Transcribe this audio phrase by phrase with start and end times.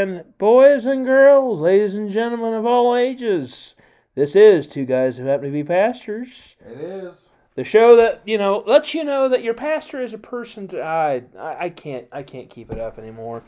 [0.00, 3.74] And boys and girls, ladies and gentlemen of all ages,
[4.14, 6.54] this is Two Guys Who Happen to Be Pastors.
[6.64, 7.14] It is.
[7.56, 10.80] The show that, you know, lets you know that your pastor is a person to
[10.80, 13.42] I I I can't I can't keep it up anymore.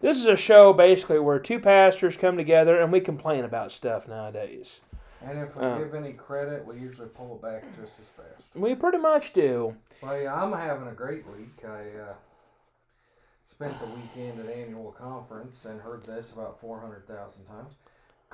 [0.00, 4.08] This is a show basically where two pastors come together and we complain about stuff
[4.08, 4.80] nowadays.
[5.20, 5.76] And if we Oh.
[5.76, 8.48] give any credit, we usually pull it back just as fast.
[8.54, 9.76] We pretty much do.
[10.02, 11.62] Well, yeah, I'm having a great week.
[11.62, 12.14] I uh,
[13.54, 17.74] spent the weekend at annual conference and heard this about 400,000 times.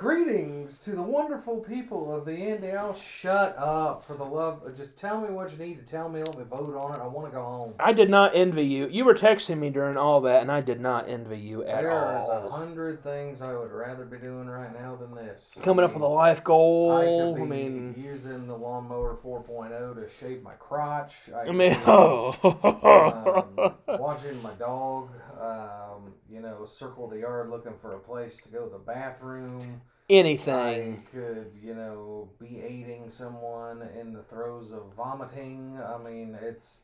[0.01, 2.95] Greetings to the wonderful people of the Indiana.
[2.95, 4.63] Shut up, for the love.
[4.65, 6.23] Of, just tell me what you need to tell me.
[6.23, 7.03] Let me vote on it.
[7.03, 7.75] I want to go home.
[7.79, 8.89] I did not envy you.
[8.89, 11.91] You were texting me during all that, and I did not envy you at all.
[12.07, 15.53] There is a hundred things I would rather be doing right now than this.
[15.61, 16.93] Coming I up with a life goal.
[16.93, 21.29] I I, could be mean, using the lawnmower 4.0 to shave my crotch.
[21.37, 23.77] I, I mean, be, oh.
[23.87, 28.49] um, watching my dog, um, you know, circle the yard looking for a place to
[28.49, 29.81] go to the bathroom.
[30.09, 31.05] anything.
[31.07, 35.79] I could, you know, be aiding someone in the throes of vomiting.
[35.83, 36.81] I mean, it's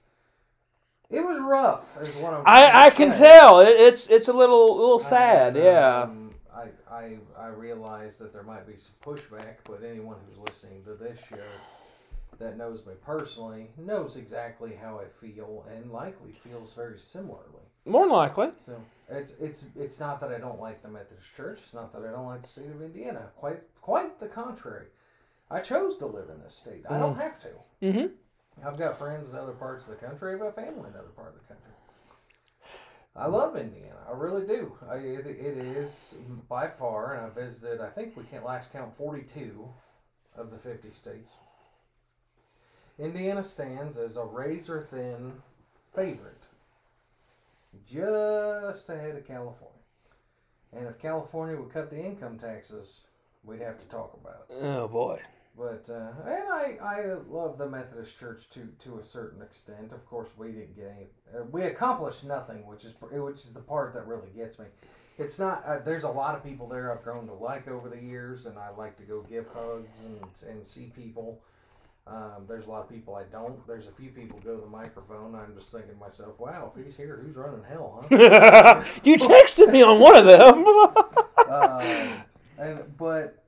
[1.10, 2.42] it was rough, is what I'm.
[2.46, 6.02] I, I can tell it, it's it's a little little sad, yeah.
[6.02, 10.82] um, I, I, I realize that there might be some pushback, but anyone who's listening
[10.84, 11.36] to this show
[12.38, 17.66] that knows me personally knows exactly how I feel and likely feels very similarly.
[17.86, 18.48] More than likely.
[18.58, 21.58] So it's it's it's not that I don't like the Methodist Church.
[21.62, 23.28] It's not that I don't like the state of Indiana.
[23.36, 24.86] Quite quite the contrary.
[25.50, 26.84] I chose to live in this state.
[26.90, 27.48] I don't have to.
[27.82, 28.66] Mm-hmm.
[28.66, 30.32] I've got friends in other parts of the country.
[30.32, 31.70] I've got family in other part of the country.
[33.14, 33.96] I love Indiana.
[34.08, 34.76] I really do.
[34.90, 36.16] I, it, it is
[36.48, 37.80] by far, and I visited.
[37.80, 39.68] I think we can't last count forty-two
[40.36, 41.32] of the fifty states.
[42.98, 45.34] Indiana stands as a razor-thin
[45.94, 46.35] favorite,
[47.86, 49.72] just ahead of California.
[50.72, 53.04] And if California would cut the income taxes,
[53.44, 54.56] we'd have to talk about it.
[54.62, 55.20] Oh boy.
[55.56, 59.92] But uh, and I, I love the Methodist Church to to a certain extent.
[59.92, 61.06] Of course, we didn't get any.
[61.34, 64.66] Uh, we accomplished nothing, which is which is the part that really gets me.
[65.18, 65.64] It's not.
[65.64, 68.58] Uh, there's a lot of people there I've grown to like over the years, and
[68.58, 71.40] I like to go give hugs and and see people.
[72.08, 73.66] Um, there's a lot of people I don't.
[73.66, 75.34] There's a few people go to the microphone.
[75.34, 78.84] I'm just thinking to myself, wow, if he's here, who's running hell, huh?
[79.04, 80.66] you texted me on one of them.
[81.50, 82.22] um,
[82.58, 83.42] and but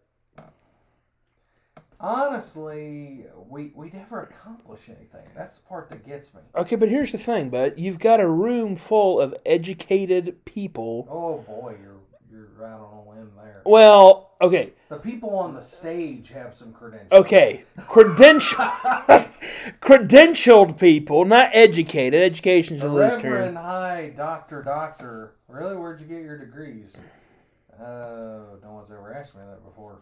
[2.00, 5.28] honestly, we we never accomplish anything.
[5.36, 6.40] That's the part that gets me.
[6.56, 11.06] okay, but here's the thing, but You've got a room full of educated people.
[11.08, 13.62] Oh boy, you're you're right on a limb there.
[13.64, 17.20] Well, okay, The people on the stage have some credentials.
[17.20, 17.64] okay.
[17.76, 18.58] Credential,
[19.80, 22.22] credentialed people, not educated.
[22.22, 23.32] Education's a The loose term.
[23.32, 25.34] Reverend High Doctor Doctor.
[25.48, 26.94] Really, where'd you get your degrees?
[27.80, 30.00] Uh, no one's ever asked me that before.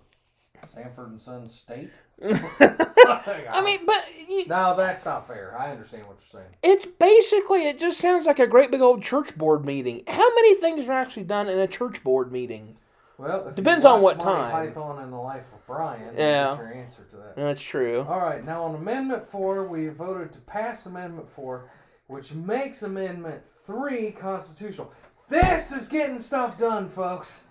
[0.66, 1.90] Sanford and Son State.
[2.22, 5.54] I mean, but you, no, that's not fair.
[5.56, 6.54] I understand what you're saying.
[6.62, 10.02] it's basically it just sounds like a great big old church board meeting.
[10.08, 12.76] How many things are actually done in a church board meeting?
[13.18, 14.50] Well, Depends on what Monty time.
[14.50, 16.50] Python and the Life of Brian, Yeah.
[16.50, 17.36] get your answer to that.
[17.36, 18.04] That's true.
[18.08, 21.70] All right, now on Amendment 4, we voted to pass Amendment 4,
[22.08, 24.92] which makes Amendment 3 constitutional.
[25.28, 27.44] This is getting stuff done, folks.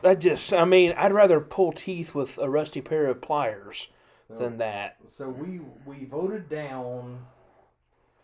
[0.00, 3.88] That just, I mean, I'd rather pull teeth with a rusty pair of pliers
[4.28, 4.96] than that.
[5.06, 7.26] So we we voted down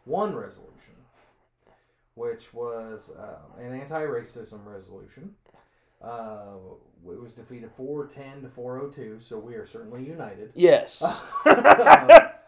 [0.04, 0.94] one resolution,
[2.14, 5.36] which was uh, an anti-racism resolution.
[6.02, 6.56] Uh,
[7.08, 10.52] it was defeated 410 to 402, so we are certainly united.
[10.54, 11.02] Yes.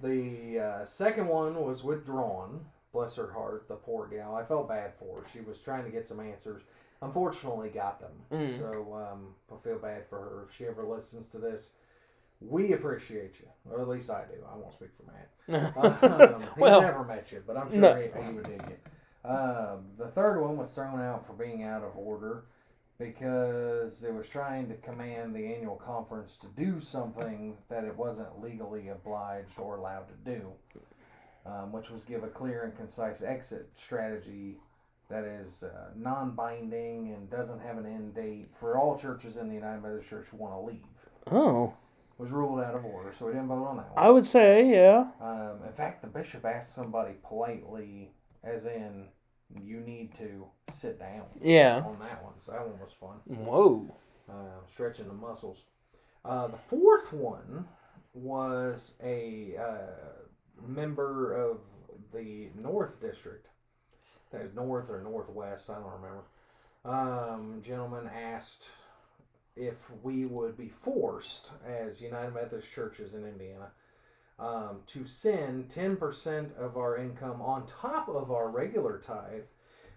[0.00, 2.64] The uh, second one was withdrawn.
[2.92, 4.34] Bless her heart, the poor gal.
[4.34, 5.26] I felt bad for her.
[5.32, 6.62] She was trying to get some answers.
[7.02, 8.12] Unfortunately, got them.
[8.32, 8.58] Mm.
[8.58, 10.44] So um, I feel bad for her.
[10.48, 11.72] If she ever listens to this,
[12.40, 14.34] we appreciate you, or at least I do.
[14.50, 15.28] I won't speak for Matt.
[15.76, 17.94] Um, he's Well, never met you, but I'm sure no.
[17.96, 19.30] he, he would dig you.
[19.30, 22.44] Um, the third one was thrown out for being out of order
[22.98, 28.42] because it was trying to command the annual conference to do something that it wasn't
[28.42, 30.52] legally obliged or allowed to do,
[31.46, 34.56] um, which was give a clear and concise exit strategy
[35.08, 39.54] that is uh, non-binding and doesn't have an end date for all churches in the
[39.54, 40.84] United Methodist Church who want to leave.
[41.30, 41.72] oh,
[42.18, 44.04] Was ruled out of order, so we didn't vote on that one.
[44.04, 45.06] I would say, yeah.
[45.20, 48.10] Um, in fact, the bishop asked somebody politely,
[48.44, 49.06] as in,
[49.62, 51.82] you need to sit down Yeah.
[51.84, 52.38] on that one.
[52.38, 53.94] So that one was fun, Whoa.
[54.28, 55.62] uh, stretching the muscles.
[56.24, 57.66] Uh, the fourth one
[58.14, 61.58] was a uh, member of
[62.12, 63.46] the North District.
[64.30, 66.24] That is North or Northwest, I don't remember.
[66.84, 68.68] um, gentleman asked
[69.56, 73.72] if we would be forced, as United Methodist churches in Indiana,
[74.38, 79.44] um, to send 10% of our income on top of our regular tithe,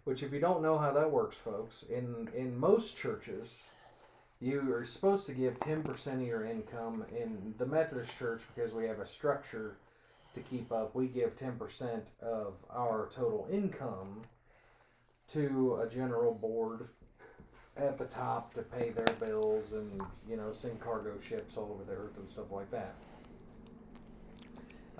[0.03, 3.69] which, if you don't know how that works, folks, in, in most churches,
[4.39, 7.05] you are supposed to give 10% of your income.
[7.15, 9.77] In the Methodist church, because we have a structure
[10.33, 14.23] to keep up, we give 10% of our total income
[15.27, 16.89] to a general board
[17.77, 21.83] at the top to pay their bills and you know send cargo ships all over
[21.85, 22.93] the earth and stuff like that.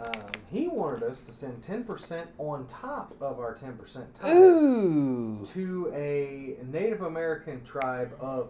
[0.01, 4.35] Um, he wanted us to send ten percent on top of our ten percent tithe
[4.35, 5.45] Ooh.
[5.53, 8.49] to a Native American tribe of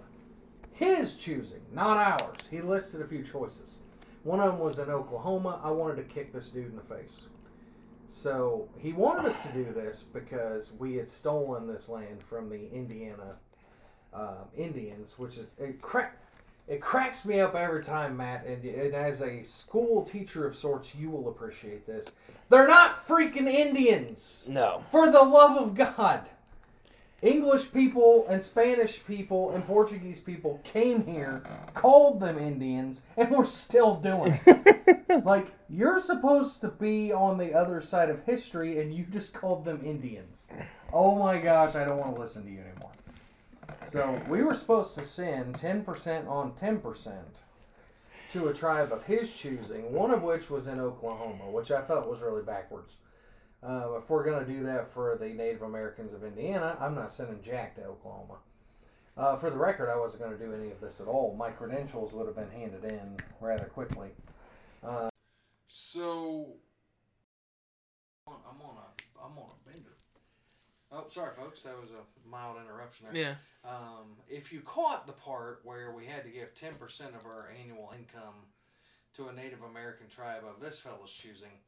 [0.72, 2.48] his choosing, not ours.
[2.50, 3.72] He listed a few choices.
[4.24, 5.60] One of them was in Oklahoma.
[5.64, 7.24] I wanted to kick this dude in the face.
[8.08, 12.72] So he wanted us to do this because we had stolen this land from the
[12.72, 13.36] Indiana
[14.14, 16.18] um, Indians, which is it crack.
[16.68, 18.46] It cracks me up every time, Matt.
[18.46, 22.12] And, and as a school teacher of sorts, you will appreciate this.
[22.50, 24.46] They're not freaking Indians.
[24.50, 24.84] No.
[24.92, 26.30] For the love of God.
[27.22, 31.44] English people and Spanish people and Portuguese people came here,
[31.74, 35.24] called them Indians, and we're still doing it.
[35.26, 39.66] like, you're supposed to be on the other side of history, and you just called
[39.66, 40.48] them Indians.
[40.92, 42.92] Oh my gosh, I don't want to listen to you anymore.
[43.88, 47.14] So, we were supposed to send 10% on 10%
[48.32, 52.08] to a tribe of his choosing, one of which was in Oklahoma, which I felt
[52.08, 52.96] was really backwards.
[53.62, 57.12] Uh, if we're going to do that for the Native Americans of Indiana, I'm not
[57.12, 58.38] sending Jack to Oklahoma.
[59.18, 61.36] Uh, for the record, I wasn't going to do any of this at all.
[61.38, 64.10] My credentials would have been handed in rather quickly.
[64.84, 65.10] Uh,
[65.68, 66.54] so
[68.28, 69.92] I'm on a I'm on a bender.
[70.92, 71.62] Oh, sorry, folks.
[71.64, 73.22] That was a mild interruption there.
[73.22, 73.34] Yeah.
[73.64, 76.80] Um, if you caught the part where we had to give 10%
[77.10, 78.48] of our annual income
[79.14, 81.60] to a Native American tribe of this fellow's choosing,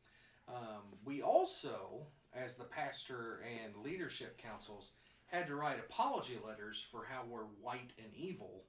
[0.48, 4.92] um, we also, as the pastor and leadership councils,
[5.28, 8.64] had to write apology letters for how we're white and evil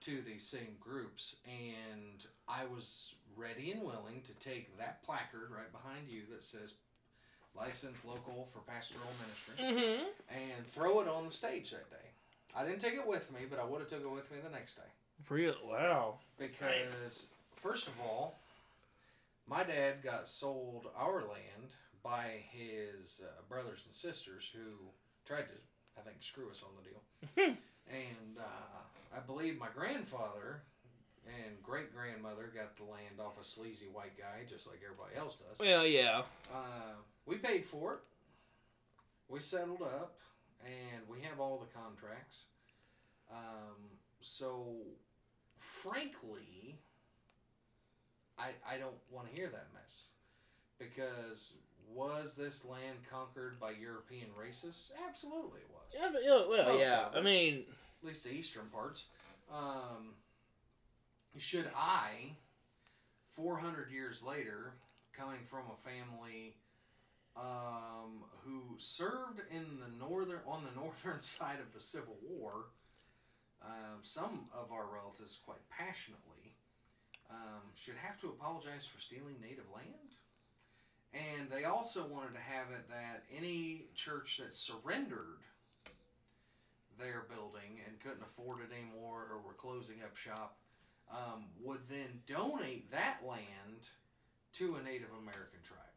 [0.00, 1.36] to these same groups.
[1.46, 6.74] And I was ready and willing to take that placard right behind you that says
[7.54, 10.04] licensed local for pastoral ministry Mm-hmm.
[10.30, 12.08] and throw it on the stage that day.
[12.54, 14.50] I didn't take it with me, but I would have took it with me the
[14.50, 14.82] next day
[15.28, 15.54] Real.
[15.64, 16.16] Wow.
[16.38, 18.38] because first of all,
[19.46, 21.72] my dad got sold our land
[22.02, 24.90] by his uh, brothers and sisters who
[25.26, 25.54] tried to,
[25.98, 27.54] I think, screw us on the deal.
[27.88, 30.62] and uh, I believe my grandfather
[31.26, 35.36] and great grandmother got the land off a sleazy white guy, just like everybody else
[35.36, 35.58] does.
[35.58, 36.22] Well, yeah.
[36.52, 36.96] Uh,
[37.26, 38.00] we paid for it.
[39.28, 40.16] We settled up,
[40.64, 42.44] and we have all the contracts.
[43.30, 44.76] Um, so,
[45.56, 46.78] frankly,
[48.38, 50.08] I I don't want to hear that mess
[50.78, 51.52] because
[51.88, 54.90] was this land conquered by European racists?
[55.08, 55.82] Absolutely, it was.
[55.94, 57.06] Yeah, but, yeah, well, Most yeah.
[57.06, 57.16] of.
[57.16, 57.64] I mean,
[58.02, 59.06] At least the eastern parts.
[59.52, 60.14] Um,
[61.36, 62.36] should I,
[63.32, 64.74] 400 years later,
[65.12, 66.56] coming from a family
[67.36, 72.66] um, who served in the northern on the northern side of the Civil War,
[73.62, 76.56] um, some of our relatives quite passionately
[77.30, 80.16] um, should have to apologize for stealing native land.
[81.14, 85.44] And they also wanted to have it that any church that surrendered
[86.98, 90.56] their building and couldn't afford it anymore or were closing up shop
[91.10, 93.88] um, would then donate that land
[94.54, 95.91] to a Native American tribe.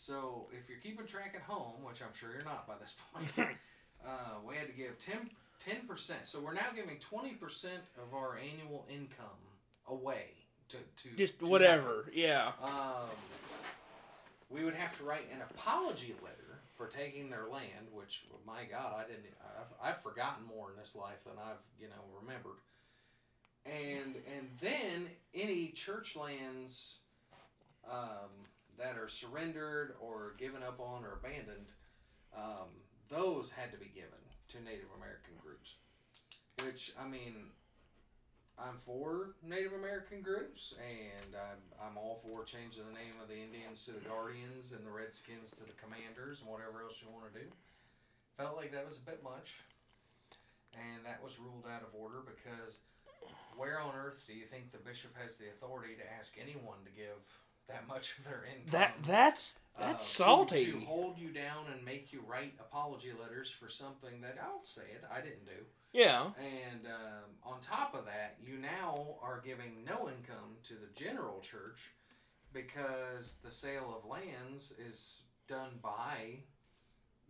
[0.00, 3.48] So if you're keeping track at home, which I'm sure you're not by this point,
[4.06, 4.08] uh,
[4.48, 6.20] we had to give 10 percent.
[6.26, 9.44] So we're now giving twenty percent of our annual income
[9.86, 10.28] away
[10.70, 12.06] to to just to whatever.
[12.14, 12.52] Yeah.
[12.62, 13.10] um,
[14.48, 18.94] we would have to write an apology letter for taking their land, which, my God,
[18.98, 19.26] I didn't.
[19.82, 22.60] I've, I've forgotten more in this life than I've, you know, remembered.
[23.66, 27.00] And and then any church lands
[27.86, 28.30] um,
[28.80, 31.68] that are surrendered or given up on or abandoned,
[32.36, 32.72] um,
[33.08, 35.76] those had to be given to Native American groups.
[36.64, 37.52] Which I mean,
[38.58, 43.40] I'm for Native American groups, and I'm, I'm all for changing the name of the
[43.40, 47.32] Indians to the Guardians and the Redskins to the Commanders and whatever else you want
[47.32, 47.46] to do.
[48.36, 49.60] Felt like that was a bit much,
[50.72, 52.80] and that was ruled out of order because
[53.56, 56.92] where on earth do you think the bishop has the authority to ask anyone to
[56.92, 57.20] give
[57.68, 58.70] that much of their income.
[58.70, 60.72] That that's uh, that's to- salty.
[60.72, 64.82] To, hold you down and make you write apology letters for something that I'll say
[64.94, 65.64] it I didn't do.
[65.92, 66.24] yeah.
[66.38, 71.40] And um, on top of that, you now are giving no income to the general
[71.40, 71.90] church
[72.52, 76.40] because the sale of lands is done by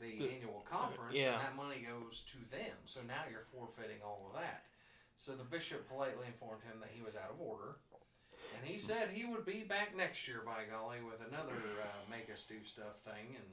[0.00, 1.34] the, The- annual conference, yeah.
[1.34, 2.76] and that money goes to them.
[2.86, 4.64] So now you're forfeiting all of that.
[5.18, 7.76] So the bishop politely informed him that he was out of order.
[8.60, 12.30] And he said he would be back next year, by golly, with another uh, make
[12.30, 13.34] us do stuff thing.
[13.34, 13.46] And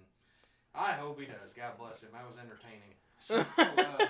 [0.75, 1.53] I hope he does.
[1.55, 2.09] God bless him.
[2.11, 2.95] That was entertaining.
[3.19, 4.09] So, um,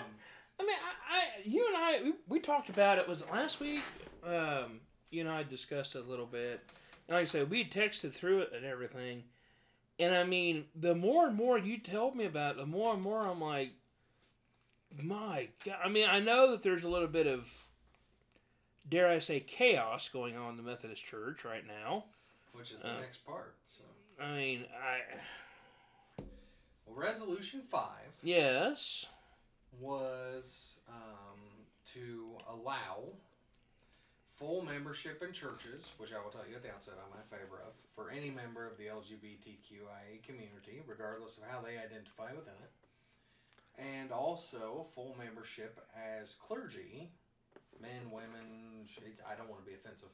[0.59, 3.59] I mean, I, I you and I we, we talked about it was it last
[3.59, 3.81] week.
[4.25, 6.61] Um, you know, I discussed it a little bit,
[7.07, 9.23] and like I said, we texted through it and everything.
[9.99, 13.01] And I mean, the more and more you told me about it, the more and
[13.01, 13.71] more I'm like,
[15.01, 15.77] my God.
[15.83, 17.47] I mean, I know that there's a little bit of,
[18.89, 22.05] dare I say, chaos going on in the Methodist Church right now.
[22.53, 22.99] which is the Uh.
[23.01, 23.55] next part.
[23.65, 23.83] So,
[24.19, 25.01] I mean, I
[26.85, 29.05] well, resolution five yes,
[29.79, 31.39] was um,
[31.93, 33.03] to allow
[34.33, 37.61] full membership in churches, which I will tell you at the outset I'm in favor
[37.65, 42.71] of, for any member of the LGBTQIA community, regardless of how they identify within it,
[43.81, 47.11] and also full membership as clergy,
[47.81, 48.85] men, women.
[48.87, 50.09] sh- I don't want to be offensive.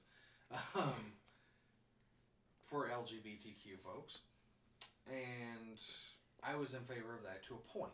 [0.75, 1.13] Um,
[2.65, 4.20] for LGBTQ folks.
[5.08, 5.77] And
[6.43, 7.93] I was in favor of that to a point.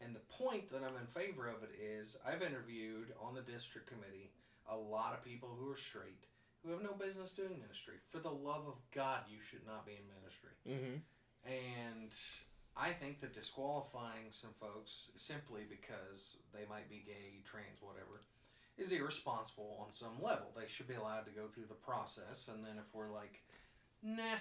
[0.00, 3.88] And the point that I'm in favor of it is I've interviewed on the district
[3.88, 4.32] committee
[4.68, 6.26] a lot of people who are straight
[6.64, 8.00] who have no business doing ministry.
[8.08, 10.56] For the love of God, you should not be in ministry.
[10.64, 10.96] mm-hmm.
[11.44, 12.10] And
[12.74, 18.24] I think that disqualifying some folks simply because they might be gay, trans, whatever,
[18.76, 20.46] is irresponsible on some level.
[20.56, 23.42] They should be allowed to go through the process, and then if we're like,
[24.02, 24.38] nah,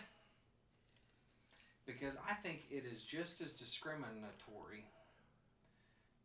[1.86, 4.86] because I think it is just as discriminatory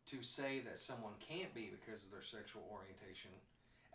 [0.07, 3.31] to say that someone can't be because of their sexual orientation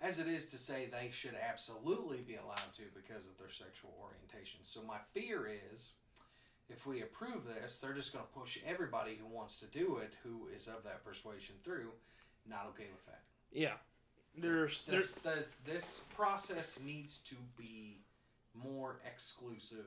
[0.00, 3.94] as it is to say they should absolutely be allowed to because of their sexual
[4.00, 4.61] orientation.
[4.62, 5.92] So my fear is
[6.68, 10.16] if we approve this, they're just going to push everybody who wants to do it,
[10.23, 11.90] who is of that persuasion through,
[12.49, 13.23] not okay with that.
[13.52, 13.75] yeah.
[14.36, 17.98] There's there's There's, this, this process needs to be
[18.54, 19.86] more exclusive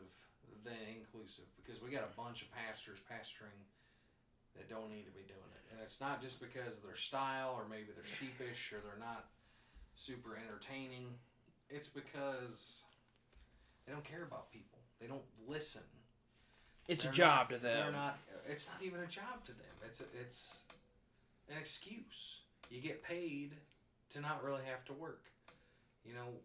[0.64, 3.56] than inclusive because we got a bunch of pastors pastoring
[4.56, 5.64] that don't need to be doing it.
[5.72, 9.26] And it's not just because of their style or maybe they're sheepish or they're not
[9.96, 11.08] super entertaining.
[11.70, 12.84] It's because
[13.86, 14.80] they don't care about people.
[15.00, 15.84] They don't listen.
[16.88, 17.84] it's a They're job not- to them.
[17.84, 18.18] They're not.
[18.50, 19.76] It's not even a job to them.
[19.86, 20.64] It's a, it's
[21.50, 22.40] an excuse.
[22.70, 23.52] You get paid
[24.12, 25.26] to not really have to work.
[26.06, 26.40] You know,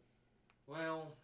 [0.66, 1.14] well,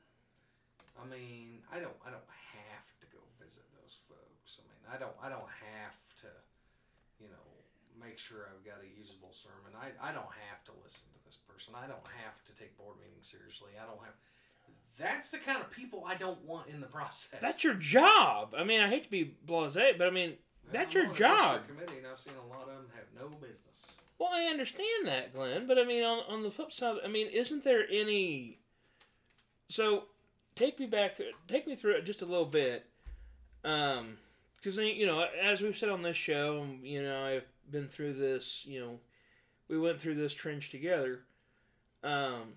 [0.94, 1.96] I mean, I don't.
[2.06, 4.58] I don't have to go visit those folks.
[4.58, 5.14] I mean, I don't.
[5.22, 6.30] I don't have to.
[7.18, 7.46] You know,
[7.98, 9.74] make sure I've got a usable sermon.
[9.74, 9.90] I.
[9.98, 11.74] I don't have to listen to this person.
[11.74, 13.74] I don't have to take board meetings seriously.
[13.74, 14.14] I don't have.
[14.98, 17.40] That's the kind of people I don't want in the process.
[17.40, 18.54] That's your job.
[18.56, 20.34] I mean, I hate to be blasé, but I mean,
[20.70, 21.66] that's your job.
[21.66, 23.90] Committee, and I've seen a lot of them have no business.
[24.18, 27.28] Well, I understand that, Glenn, but I mean, on, on the flip side, I mean,
[27.28, 28.58] isn't there any?
[29.68, 30.04] So,
[30.56, 32.86] take me back, take me through it just a little bit,
[33.64, 34.16] um,
[34.56, 38.14] because you know, as we've said on this show, um, you know, I've been through
[38.14, 38.64] this.
[38.66, 38.98] You know,
[39.68, 41.20] we went through this trench together.
[42.02, 42.54] Um,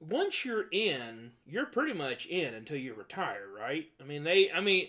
[0.00, 3.88] once you're in, you're pretty much in until you retire, right?
[4.00, 4.88] I mean, they, I mean,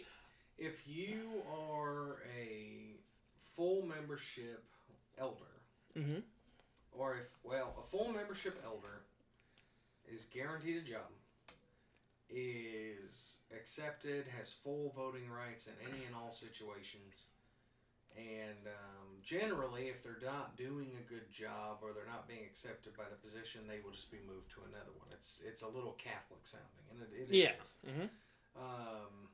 [0.57, 2.95] If you are a
[3.55, 4.63] full membership
[5.19, 5.61] elder,
[5.97, 6.23] mhm.
[6.91, 9.03] or if well, a full membership elder
[10.11, 11.09] is guaranteed a job,
[12.29, 17.25] is accepted, has full voting rights in any and all situations,
[18.17, 22.97] and um, generally, if they're not doing a good job or they're not being accepted
[22.97, 25.07] by the position, they will just be moved to another one.
[25.13, 27.75] It's it's a little Catholic sounding, and it, it yeah, is.
[27.85, 28.07] hmm
[28.57, 29.29] Um,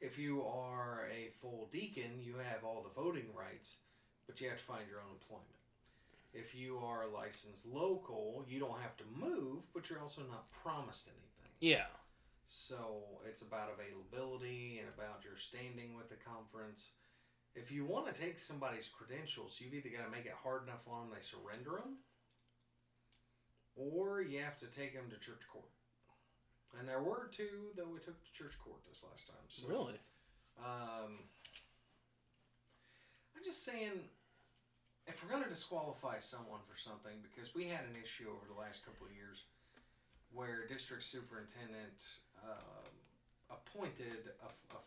[0.00, 3.76] if you are a full deacon, you have all the voting rights,
[4.28, 5.48] but you have to find your own employment.
[6.32, 10.52] If you are a licensed local, you don't have to move, but you're also not
[10.52, 11.52] promised anything.
[11.60, 11.86] yeah,
[12.46, 12.76] So
[13.26, 16.90] it's about availability and about your standing with the conference.
[17.54, 20.86] If you want to take somebody's credentials, you've either got to make it hard enough
[20.86, 21.96] on them they surrender them,
[23.74, 25.72] or you have to take them to church court.
[26.78, 29.48] And there were two that we took to church court this last time.
[29.48, 29.98] So, really.
[30.60, 31.24] Um,
[33.34, 33.92] I'm just saying,
[35.08, 38.58] if we're going to disqualify someone for something, because we had an issue over the
[38.58, 39.44] last couple of years,
[40.32, 42.04] where district superintendent
[42.44, 42.92] um
[43.50, 44.80] appointed a, a,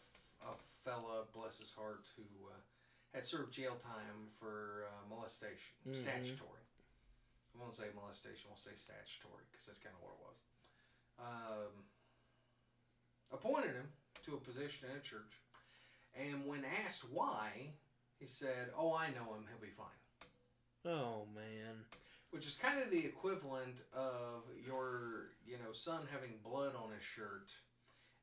[0.46, 0.54] a
[0.86, 2.54] fella, bless his heart, who uh,
[3.13, 5.96] had served jail time for uh, molestation, Mhm.
[5.98, 6.62] statutory.
[7.56, 10.38] I won't say molestation, we'll say statutory because that's kind of what it was.
[11.20, 11.74] Um,
[13.34, 13.92] appointed him
[14.25, 15.42] to a position in a church,
[16.13, 17.74] and when asked why,
[18.20, 19.48] he said, "Oh, I know him.
[19.50, 20.00] He'll be fine."
[20.86, 21.86] Oh man.
[22.32, 27.04] Which is kind of the equivalent of your, you know, son having blood on his
[27.04, 27.52] shirt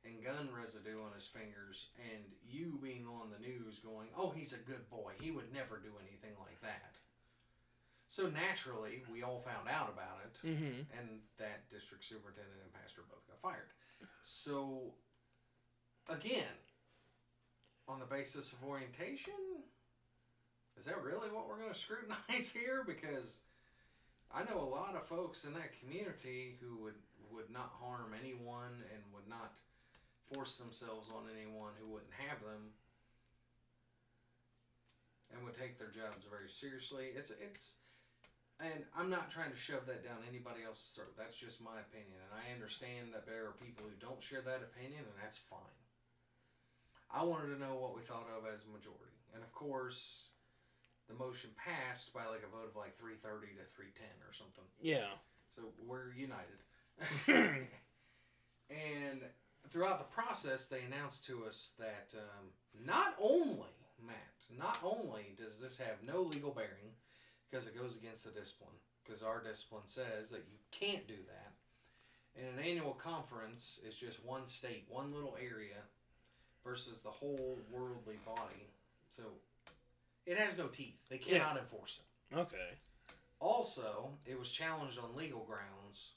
[0.03, 4.53] and gun residue on his fingers, and you being on the news going, "Oh, he's
[4.53, 5.11] a good boy.
[5.19, 6.95] He would never do anything like that."
[8.07, 10.97] So naturally, we all found out about it, Mm-hmm.
[10.97, 13.69] and that district superintendent and pastor both got fired.
[14.23, 14.93] So,
[16.09, 16.57] again,
[17.87, 19.35] on the basis of orientation,
[20.79, 22.83] is that really what we're going to scrutinize here?
[22.87, 23.39] Because
[24.31, 26.97] I know a lot of folks in that community who would
[27.29, 29.53] would not harm anyone and would not
[30.33, 32.73] force themselves on anyone who wouldn't have them
[35.29, 37.13] and would take their jobs very seriously.
[37.13, 37.75] It's it's
[38.59, 41.15] and I'm not trying to shove that down anybody else's throat.
[41.15, 42.19] That's just my opinion.
[42.27, 45.79] And I understand that there are people who don't share that opinion, and that's fine.
[47.07, 49.15] I wanted to know what we thought of as a majority.
[49.33, 50.28] And of course,
[51.09, 54.63] the motion passed by like a vote of like 330 to 310 or something.
[54.79, 55.17] Yeah.
[55.49, 56.61] So we're united.
[58.69, 59.21] and
[59.69, 62.53] throughout the process, they announced to us that um,
[62.85, 63.73] not only,
[64.05, 64.15] Matt,
[64.57, 66.93] not only does this have no legal bearing
[67.49, 71.53] because it goes against the discipline, because our discipline says that you can't do that.
[72.39, 75.81] In an annual conference it's just one state, one little area
[76.63, 78.69] versus the whole worldly body.
[79.09, 79.23] So
[80.25, 81.07] it has no teeth.
[81.09, 81.39] They Yeah.
[81.39, 82.35] cannot enforce it.
[82.35, 82.77] Okay.
[83.39, 86.13] Also, it was challenged on legal grounds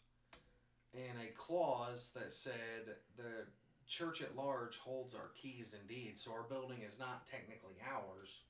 [0.95, 3.47] and a clause that said the
[3.87, 8.43] church at large holds our keys and deeds, so our building is not technically ours,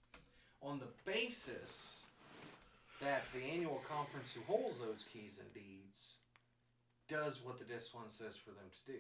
[0.61, 2.07] on the basis
[3.01, 6.17] that the annual conference who holds those keys and deeds
[7.09, 8.99] does what the discipline says for them to do.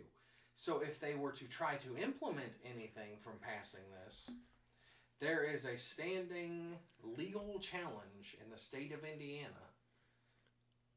[0.57, 4.29] So if they were to try to implement anything from passing this,
[5.23, 6.75] there is a standing
[7.17, 9.71] legal challenge in the state of Indiana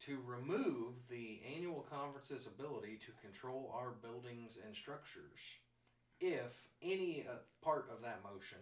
[0.02, 5.40] to remove the annual conference's ability to control our buildings and structures
[6.20, 8.58] if any uh, part of that motion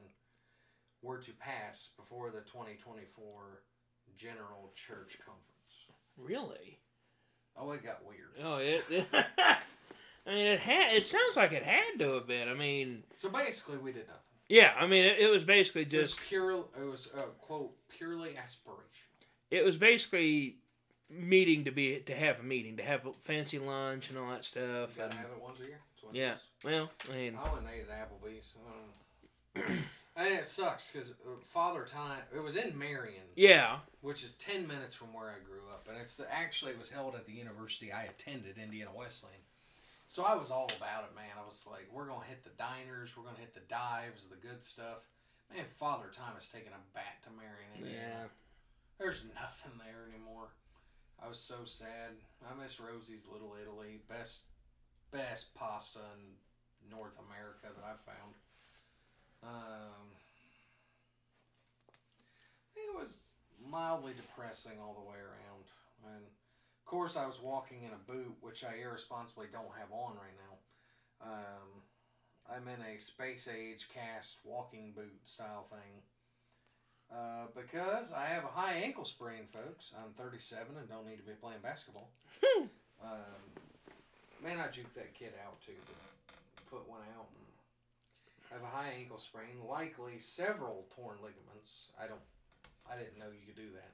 [1.01, 3.63] were to pass before the 2024
[4.17, 5.47] General Church Conference.
[6.17, 6.79] Really?
[7.55, 8.35] Oh, it got weird.
[8.43, 8.83] Oh, it.
[10.27, 10.93] I mean, it had.
[10.93, 12.49] It sounds like it had to have been.
[12.49, 14.32] I mean, So basically, we did nothing.
[14.49, 14.73] Yeah.
[14.79, 16.27] I mean, it, it was basically It was just.
[16.27, 16.65] pure.
[16.79, 18.83] It was uh, quote purely aspiration.
[19.51, 20.57] It was basically
[21.09, 24.45] meeting to be to have a meeting to have a fancy lunch and all that
[24.45, 24.95] stuff.
[24.95, 25.79] You gotta have it once a year.
[26.11, 26.35] Yeah.
[26.63, 28.53] Well, I mean, I went and ate at Applebee's.
[28.57, 29.75] I don't know.
[30.17, 32.21] and it sucks because Father Time.
[32.35, 33.77] It was in Marion, yeah.
[34.01, 37.15] which is ten minutes from where I grew up, and it's actually it was held
[37.15, 39.37] at the university I attended, Indiana Wesleyan.
[40.07, 41.33] So I was all about it, man.
[41.39, 44.63] I was like, we're gonna hit the diners, we're gonna hit the dives, the good
[44.63, 45.09] stuff.
[45.49, 48.25] Man, Father Time has taken a bat to Marion, Indiana.
[48.25, 48.31] Yeah.
[48.99, 50.53] There's nothing there anymore.
[51.23, 52.19] I was so sad.
[52.45, 54.01] I miss Rosie's Little Italy.
[54.09, 54.43] Best
[55.11, 58.33] best pasta in North America that I've found.
[59.43, 60.09] Um,
[62.75, 63.23] it was
[63.61, 65.65] mildly depressing all the way around.
[66.15, 66.25] And
[66.83, 70.35] of course, I was walking in a boot, which I irresponsibly don't have on right
[70.35, 71.25] now.
[71.25, 71.69] Um,
[72.51, 76.03] I'm in a space age cast walking boot style thing.
[77.09, 79.93] Uh, because I have a high ankle sprain, folks.
[79.97, 82.09] I'm 37 and don't need to be playing basketball.
[83.01, 83.39] um,
[84.43, 85.79] man, I juked that kid out too.
[86.69, 87.47] Foot went out, and
[88.51, 91.91] I have a high ankle sprain, likely several torn ligaments.
[91.97, 92.23] I don't,
[92.91, 93.93] I didn't know you could do that.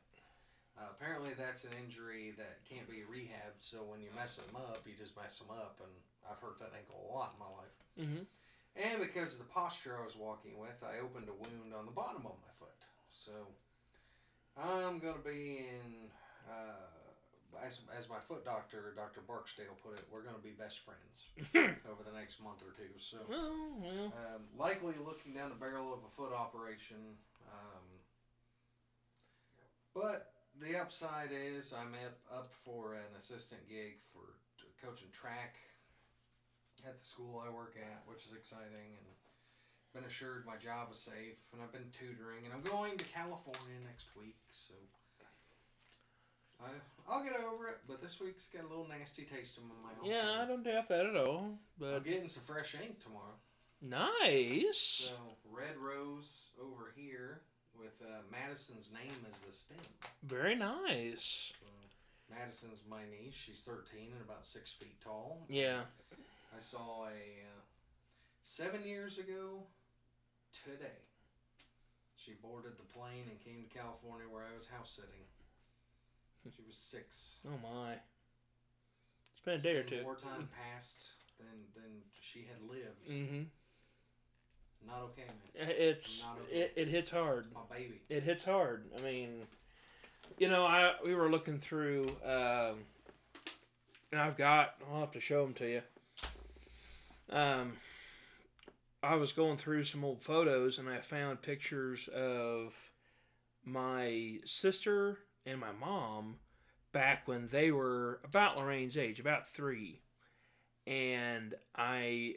[0.80, 3.60] Uh, apparently, that's an injury that can't be rehabbed.
[3.60, 5.92] So when you mess them up, you just mess them up, and
[6.24, 7.78] I've hurt that ankle a lot in my life.
[8.00, 8.24] Mm-hmm.
[8.80, 11.92] And because of the posture I was walking with, I opened a wound on the
[11.92, 12.80] bottom of my foot.
[13.12, 13.32] So
[14.56, 16.08] I'm going to be in,
[16.48, 19.20] uh, as, as my foot doctor, Dr.
[19.28, 21.28] Barksdale put it, we're going to be best friends
[21.92, 22.88] over the next month or two.
[23.00, 24.14] So Well, well.
[24.16, 27.20] um, likely looking down the barrel of a foot operation.
[27.52, 27.84] Um,
[29.94, 34.36] but the upside is I'm up, up for an assistant gig for
[34.84, 35.56] coaching track
[36.88, 39.08] at the school I work at, which is exciting, and
[39.94, 43.80] been assured my job is safe, and I've been tutoring, and I'm going to California
[43.86, 44.74] next week, so
[46.62, 46.70] I,
[47.10, 50.06] I'll get over it, but this week's got a little nasty taste in my mouth.
[50.06, 51.58] Yeah, I don't doubt that at all.
[51.80, 53.36] But I'm getting some fresh ink tomorrow.
[53.82, 55.10] nice.
[55.10, 55.16] So
[55.50, 57.42] red rose over here
[57.80, 59.78] with uh, Madison's name as the stem.
[60.24, 61.54] Very nice.
[61.60, 61.66] So,
[62.30, 63.34] Madison's my niece.
[63.34, 65.46] She's 13 and about six feet tall.
[65.50, 65.82] Yeah.
[66.56, 67.62] I saw a uh,
[68.44, 69.64] seven years ago
[70.52, 71.00] today.
[72.16, 75.26] She boarded the plane and came to California where I was house sitting.
[76.56, 77.40] She was six.
[77.48, 77.94] Oh my.
[79.32, 80.04] It's been a day or two.
[80.04, 81.06] More time passed
[81.38, 83.08] than than she had lived.
[83.10, 83.44] Mm-hmm.
[84.86, 85.70] Not okay, man.
[85.78, 86.60] It's okay.
[86.60, 87.48] it, it hits hard.
[87.54, 88.02] My baby.
[88.10, 88.86] It hits hard.
[88.98, 89.44] I mean,
[90.38, 92.86] you know, I we were looking through, um,
[94.12, 94.76] and I've got.
[94.92, 95.82] I'll have to show them to you.
[97.32, 97.74] Um,
[99.04, 102.74] I was going through some old photos, and I found pictures of
[103.64, 106.38] my sister and my mom
[106.92, 110.02] back when they were about Lorraine's age, about three,
[110.88, 112.36] and I.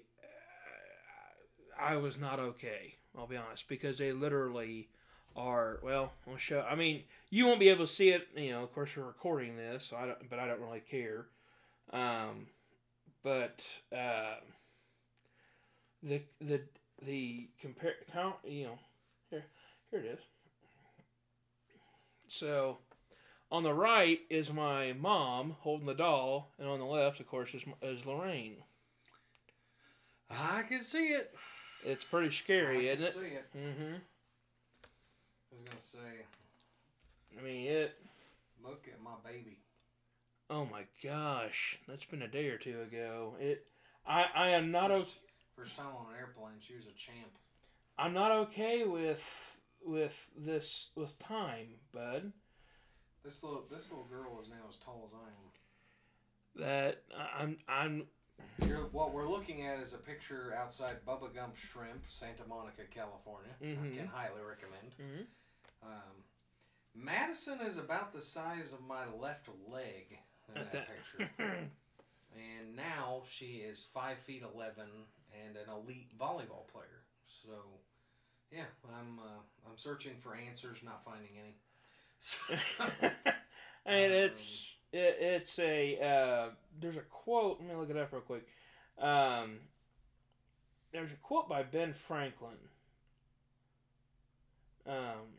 [1.79, 2.97] I was not okay.
[3.17, 4.89] I'll be honest because they literally
[5.37, 6.13] are well.
[6.29, 6.65] I'll show.
[6.69, 8.29] I mean, you won't be able to see it.
[8.37, 10.31] You know, of course, we're recording this, so I don't.
[10.31, 11.27] But I don't really care.
[11.93, 12.47] Um,
[13.23, 14.37] but uh,
[16.03, 16.63] the the
[17.05, 18.37] the compare count.
[18.45, 18.79] You know,
[19.31, 19.45] here
[19.91, 20.21] here it is.
[22.29, 22.79] So,
[23.51, 27.55] on the right is my mom holding the doll, and on the left, of course,
[27.55, 28.57] is is Lorraine.
[30.31, 31.35] I can see it.
[31.85, 33.15] It's pretty scary, isn't it?
[33.15, 33.47] see it.
[33.57, 33.95] Mm-hmm.
[33.95, 35.99] I was gonna say,
[37.39, 37.99] I mean, it.
[38.65, 39.59] look at my baby.
[40.49, 43.35] Oh my gosh, that's been a day or two ago.
[43.41, 43.67] It,
[44.07, 45.03] I, I am not okay.
[45.03, 45.19] First,
[45.57, 47.39] first time on an airplane, she was a champ.
[47.99, 52.33] I'm not okay with with this with time, bud.
[53.25, 56.65] This little this little girl is now as tall as I am.
[56.65, 57.03] That
[57.39, 58.07] I'm I'm
[58.63, 63.51] Here, what we're looking at is a picture outside Bubba Gump Shrimp, Santa Monica, California.
[63.61, 63.93] Mhm.
[63.93, 64.95] I can highly recommend.
[64.99, 65.27] Mhm.
[65.83, 66.25] Um,
[66.95, 71.31] Madison is about the size of my left leg in that, that- picture.
[72.37, 75.07] and now she is five feet eleven
[75.45, 77.03] and an elite volleyball player.
[77.27, 77.81] So,
[78.51, 81.57] yeah, I'm uh, I'm searching for answers, not finding any.
[83.87, 86.49] and it's it, it's a uh,
[86.81, 87.59] there's a quote.
[87.61, 88.47] Let me look it up real quick.
[88.99, 89.59] Um,
[90.93, 92.57] there's a quote by Ben Franklin.
[94.87, 95.39] Um,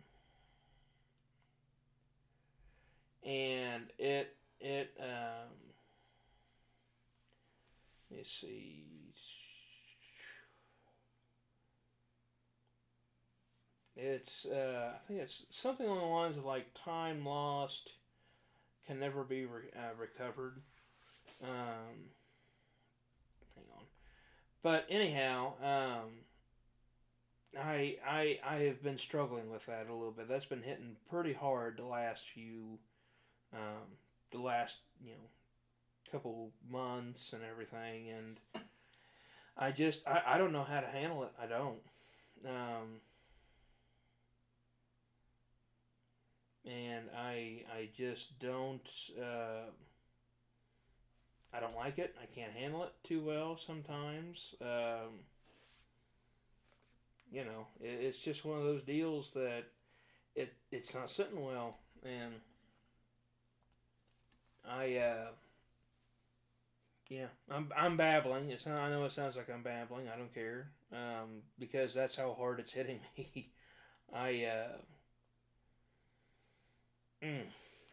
[3.25, 5.49] and it it um,
[8.09, 8.85] let me see.
[13.95, 17.91] It's uh, I think it's something along the lines of like time lost
[18.87, 20.61] can never be re- uh, recovered.
[21.41, 22.09] Um,
[23.55, 23.85] hang on,
[24.61, 26.09] but anyhow, um,
[27.59, 30.27] I I I have been struggling with that a little bit.
[30.27, 32.79] That's been hitting pretty hard the last few,
[33.53, 33.97] um,
[34.31, 38.63] the last you know, couple months and everything, and
[39.57, 41.31] I just I, I don't know how to handle it.
[41.41, 41.79] I don't.
[42.45, 43.01] Um,
[46.65, 49.69] and I I just don't uh,
[51.53, 52.15] I don't like it.
[52.21, 54.55] I can't handle it too well sometimes.
[54.61, 55.21] Um,
[57.31, 59.63] you know, it, it's just one of those deals that
[60.35, 62.33] it it's not sitting well, and
[64.65, 65.31] I uh,
[67.09, 68.49] yeah I'm I'm babbling.
[68.49, 70.07] It's not, I know it sounds like I'm babbling.
[70.09, 73.51] I don't care um, because that's how hard it's hitting me.
[74.13, 74.45] I.
[74.45, 74.77] Uh,
[77.23, 77.43] Mm.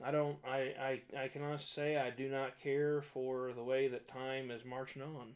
[0.02, 0.38] I don't.
[0.44, 1.00] I, I.
[1.24, 5.02] I can honestly say I do not care for the way that time is marching
[5.02, 5.34] on.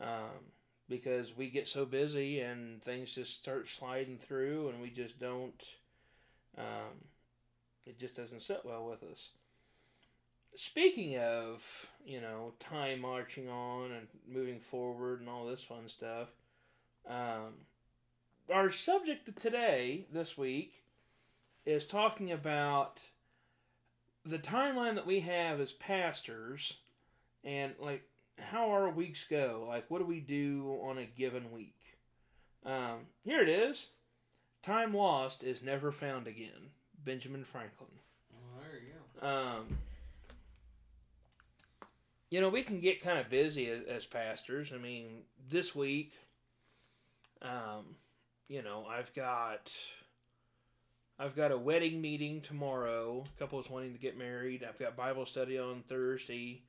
[0.00, 0.52] Um,
[0.88, 5.62] because we get so busy and things just start sliding through, and we just don't.
[6.58, 7.08] Um,
[7.86, 9.30] it just doesn't sit well with us.
[10.56, 16.28] Speaking of, you know, time marching on and moving forward and all this fun stuff,
[17.08, 17.54] um,
[18.52, 20.83] our subject today, this week,
[21.66, 23.00] is talking about
[24.24, 26.78] the timeline that we have as pastors
[27.42, 28.02] and like
[28.38, 29.66] how our weeks go.
[29.68, 31.76] Like, what do we do on a given week?
[32.64, 33.88] Um, here it is
[34.64, 36.70] Time lost is never found again.
[37.04, 37.90] Benjamin Franklin.
[38.32, 39.26] Well, there you go.
[39.26, 39.78] Um,
[42.30, 44.72] you know, we can get kind of busy as, as pastors.
[44.74, 46.14] I mean, this week,
[47.42, 47.96] um,
[48.48, 49.70] you know, I've got
[51.18, 53.24] I've got a wedding meeting tomorrow.
[53.38, 54.64] Couples wanting to get married.
[54.68, 56.62] I've got Bible study on Thursday.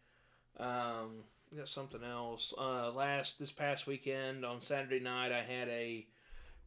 [0.59, 1.23] Um,
[1.55, 2.53] got something else.
[2.57, 6.05] Uh, last this past weekend on Saturday night, I had a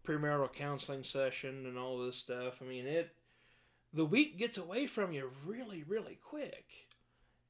[0.06, 2.60] premarital counseling session and all this stuff.
[2.60, 3.14] I mean, it
[3.92, 6.88] the week gets away from you really, really quick.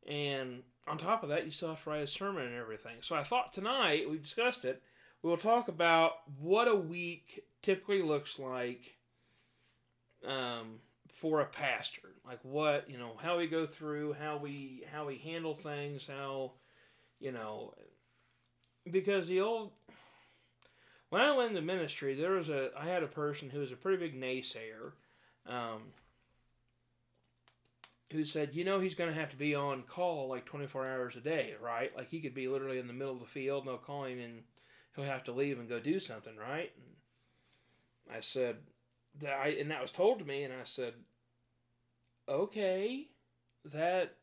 [0.07, 2.97] And on top of that, you still have to write a sermon and everything.
[3.01, 4.83] So I thought tonight, we discussed it,
[5.23, 8.98] we will talk about what a week typically looks like
[10.27, 10.81] um,
[11.13, 12.11] for a pastor.
[12.27, 16.53] Like what, you know, how we go through, how we how we handle things, how
[17.21, 17.75] you know
[18.91, 19.73] because the old
[21.11, 23.77] when I went into ministry, there was a I had a person who was a
[23.77, 24.93] pretty big naysayer.
[25.47, 25.93] Um,
[28.13, 31.17] who said, you know, he's going to have to be on call like 24 hours
[31.17, 31.95] a day, right?
[31.95, 34.19] Like he could be literally in the middle of the field and they'll call him
[34.19, 34.43] and
[34.95, 36.73] he'll have to leave and go do something, right?
[38.07, 38.57] And I said,
[39.21, 40.95] that I, and that was told to me, and I said,
[42.29, 43.09] okay,
[43.65, 44.15] that,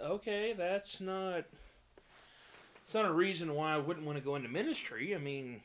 [0.00, 1.44] okay, that's not,
[2.84, 5.14] it's not a reason why I wouldn't want to go into ministry.
[5.14, 5.60] I mean,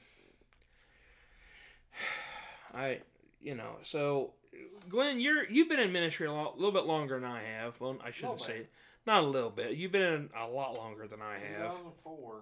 [2.74, 3.00] I,
[3.42, 4.34] you know, so
[4.90, 7.80] Glenn, you're you've been in ministry a lot, little bit longer than I have.
[7.80, 8.68] Well, I shouldn't say
[9.06, 9.76] not a little bit.
[9.78, 11.72] You've been in a lot longer than I have.
[11.72, 12.42] 2004,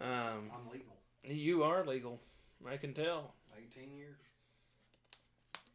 [0.00, 0.08] Um,
[0.54, 0.96] I'm legal.
[1.24, 2.20] you are legal,
[2.68, 3.34] I can tell.
[3.56, 4.16] 18 years.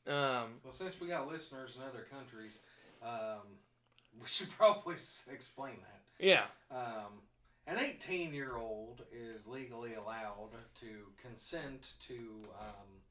[0.08, 2.60] Um, Well, since we got listeners in other countries,
[3.02, 3.60] um,
[4.22, 6.26] we should probably s- explain that.
[6.26, 7.22] yeah, Um,
[7.68, 10.88] an 18 year old is legally allowed to
[11.22, 13.02] consent to um,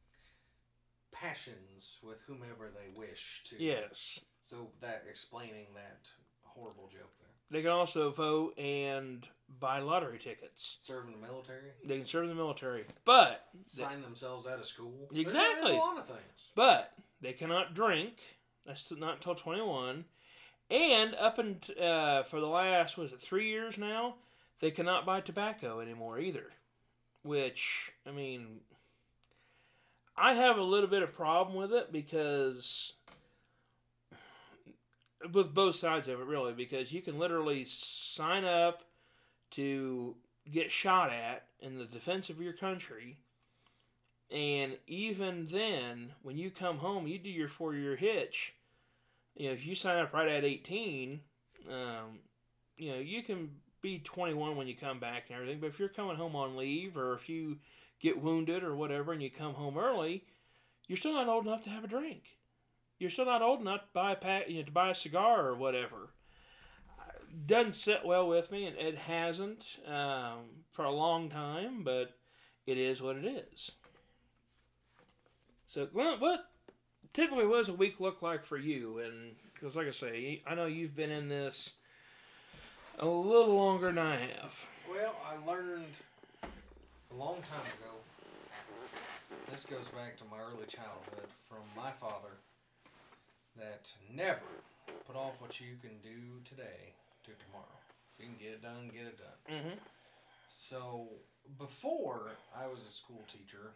[1.12, 3.62] passions with whomever they wish to.
[3.62, 4.20] yes.
[4.42, 6.00] So that explaining that
[6.42, 7.28] horrible joke there.
[7.50, 9.26] They can also vote and
[9.60, 10.78] buy lottery tickets.
[10.82, 14.66] Serve in the military, They can serve in the military, but sign themselves out of
[14.66, 15.08] school.
[15.14, 15.72] Exactly.
[15.72, 16.50] There's a lot of things.
[16.54, 18.14] but they cannot drink.
[18.66, 20.04] That's not until twenty one,
[20.70, 24.16] and up and uh, for the last was it three years now,
[24.60, 26.46] they cannot buy tobacco anymore either.
[27.22, 28.60] Which I mean,
[30.16, 32.92] I have a little bit of problem with it because
[35.32, 38.82] with both sides of it really because you can literally sign up
[39.56, 40.14] to
[40.50, 43.18] get shot at in the defense of your country.
[44.30, 48.54] And even then when you come home you do your four year hitch.
[49.36, 51.20] You know if you sign up right at 18
[51.70, 52.20] um,
[52.76, 53.50] you know you can
[53.82, 55.60] be 21 when you come back and everything.
[55.60, 57.58] But if you're coming home on leave or if you
[58.00, 60.24] get wounded or whatever and you come home early
[60.86, 62.38] you're still not old enough to have a drink.
[62.98, 65.46] You're still not old enough to buy a pack, you know, to buy a cigar
[65.46, 66.10] or whatever.
[67.44, 71.82] Doesn't sit well with me, and it hasn't um, for a long time.
[71.82, 72.16] But
[72.66, 73.72] it is what it is.
[75.66, 76.46] So, Glenn, what
[77.12, 78.98] typically what does a week look like for you?
[78.98, 81.74] And because, like I say, I know you've been in this
[82.98, 84.68] a little longer than I have.
[84.90, 85.92] Well, I learned
[86.42, 87.94] a long time ago.
[89.50, 92.38] This goes back to my early childhood from my father
[93.56, 94.40] that never
[95.06, 96.94] put off what you can do today
[97.26, 97.78] to tomorrow.
[98.14, 99.38] If you can get it done, get it done.
[99.50, 99.76] Mm-hmm.
[100.48, 101.10] So
[101.58, 103.74] before I was a school teacher,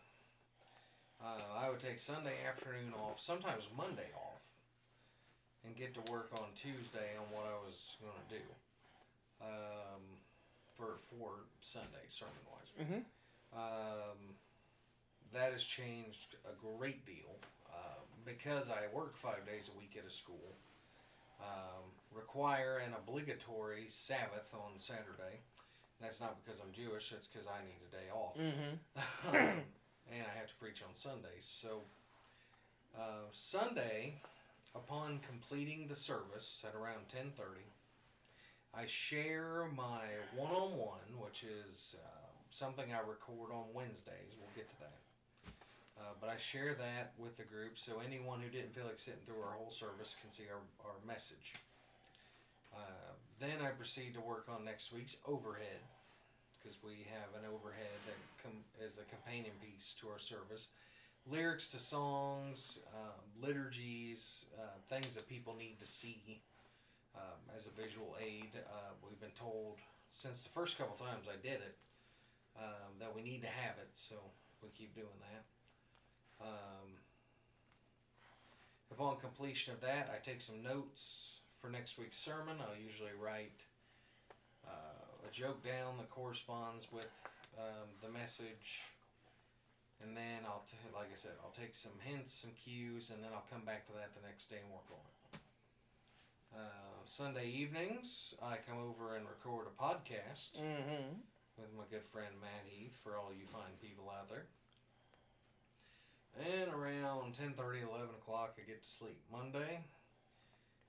[1.23, 4.41] uh, I would take Sunday afternoon off, sometimes Monday off,
[5.65, 8.47] and get to work on Tuesday on what I was going to do
[9.43, 10.03] um,
[10.77, 12.71] for for Sunday sermon wise.
[12.81, 13.03] Mm-hmm.
[13.53, 14.37] Um,
[15.35, 17.37] that has changed a great deal
[17.69, 20.57] uh, because I work five days a week at a school.
[21.41, 25.41] Um, require an obligatory Sabbath on Saturday.
[26.01, 27.11] That's not because I'm Jewish.
[27.11, 29.37] That's because I need a day off, Mm-hmm.
[29.37, 29.37] um,
[30.13, 31.45] and I have to preach on Sundays.
[31.47, 31.83] So
[32.99, 34.15] uh, Sunday,
[34.75, 37.67] upon completing the service at around ten thirty,
[38.75, 40.01] I share my
[40.37, 42.09] one-on-one, which is uh,
[42.51, 44.37] something I record on Wednesdays.
[44.39, 44.99] We'll get to that.
[46.01, 49.21] Uh, but I share that with the group so anyone who didn't feel like sitting
[49.27, 51.53] through our whole service can see our, our message.
[52.73, 55.85] Uh, then I proceed to work on next week's overhead
[56.57, 60.69] because we have an overhead that com- is a companion piece to our service.
[61.31, 66.41] Lyrics to songs, um, liturgies, uh, things that people need to see
[67.15, 68.51] um, as a visual aid.
[68.57, 69.77] Uh, we've been told
[70.13, 71.77] since the first couple times I did it
[72.59, 74.17] um, that we need to have it, so
[74.63, 75.45] we keep doing that.
[76.41, 76.97] Um,
[78.91, 82.57] upon completion of that, I take some notes for next week's sermon.
[82.61, 83.63] I'll usually write
[84.67, 87.09] uh, a joke down that corresponds with
[87.59, 88.83] um, the message.
[90.03, 93.31] and then I'll t- like I said, I'll take some hints, some cues, and then
[93.35, 95.41] I'll come back to that the next day and work on it.
[96.57, 101.21] Uh, Sunday evenings, I come over and record a podcast Mm-hmm.
[101.59, 104.47] with my good friend Matt Heath for all you fine people out there.
[106.41, 109.21] And around 10:30, 11 o'clock, I get to sleep.
[109.31, 109.85] Monday,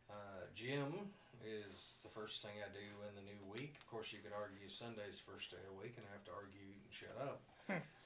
[0.09, 1.11] uh, gym
[1.43, 3.75] is the first thing I do in the new week.
[3.77, 6.23] Of course, you could argue Sunday's the first day of the week, and I have
[6.25, 7.41] to argue you can shut up.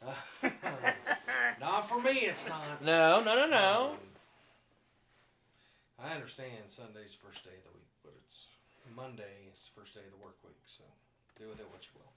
[0.01, 0.49] Uh,
[1.59, 2.81] not for me, it's not.
[2.81, 3.91] No, no, no, no.
[3.93, 3.97] Um,
[5.99, 8.47] I understand Sunday's the first day of the week, but it's
[8.95, 10.83] Monday It's the first day of the work week, so
[11.37, 12.13] do with it what you will.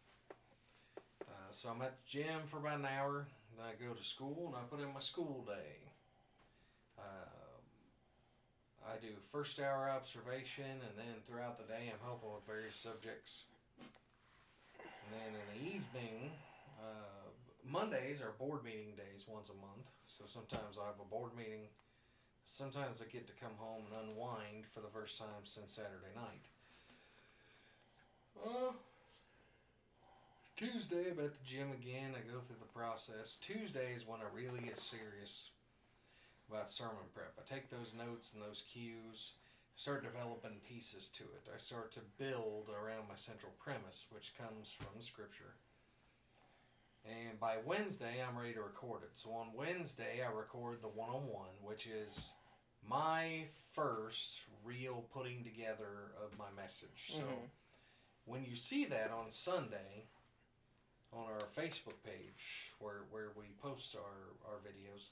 [1.29, 3.27] Uh, so I'm at the gym for about an hour.
[3.59, 5.91] Then I go to school and I put in my school day.
[6.97, 7.59] Uh,
[8.87, 13.45] I do first hour observation, and then throughout the day I'm helping with various subjects.
[14.79, 16.31] And then in the evening,
[16.81, 17.35] uh,
[17.67, 19.91] Mondays are board meeting days once a month.
[20.07, 21.67] So sometimes I have a board meeting.
[22.47, 26.47] Sometimes I get to come home and unwind for the first time since Saturday night.
[28.39, 28.73] Uh,
[30.59, 32.17] Tuesday, I'm at the gym again.
[32.17, 33.37] I go through the process.
[33.41, 35.51] Tuesday is when I really get serious
[36.51, 37.33] about sermon prep.
[37.39, 39.35] I take those notes and those cues,
[39.77, 41.49] start developing pieces to it.
[41.55, 45.55] I start to build around my central premise, which comes from the scripture.
[47.05, 49.13] And by Wednesday, I'm ready to record it.
[49.15, 52.33] So on Wednesday, I record the one on one, which is
[52.83, 53.45] my
[53.75, 57.13] first real putting together of my message.
[57.13, 57.51] So Mhm.
[58.25, 60.09] when you see that on Sunday
[61.13, 65.09] on our Facebook page where, where we post our, our videos,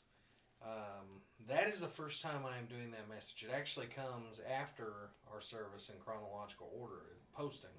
[0.64, 3.44] um, that is the first time I am doing that message.
[3.48, 7.70] It actually comes after our service in chronological order, posting.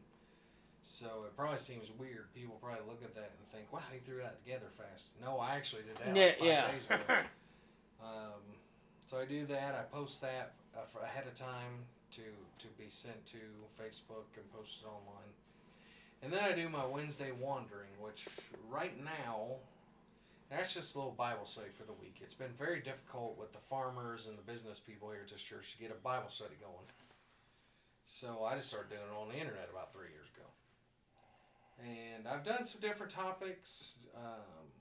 [0.83, 2.33] So it probably seems weird.
[2.33, 5.55] People probably look at that and think, "Wow, he threw that together fast." No, I
[5.55, 6.71] actually did that Yeah, like five yeah.
[6.71, 7.15] days ago.
[8.01, 8.41] um,
[9.05, 9.75] so I do that.
[9.75, 13.43] I post that uh, ahead of time to to be sent to
[13.75, 15.33] Facebook and posted online.
[16.23, 18.27] And then I do my Wednesday wandering, which
[18.69, 19.57] right now,
[20.49, 22.17] that's just a little Bible study for the week.
[22.21, 25.73] It's been very difficult with the farmers and the business people here at this church
[25.73, 26.87] to get a Bible study going.
[28.05, 30.47] So I just started doing it on the internet about three years ago.
[31.83, 33.99] And I've done some different topics.
[34.15, 34.71] Um,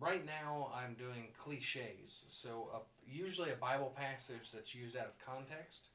[0.00, 2.24] right now, I'm doing cliches.
[2.28, 5.88] So uh, usually a Bible passage that's used out of context.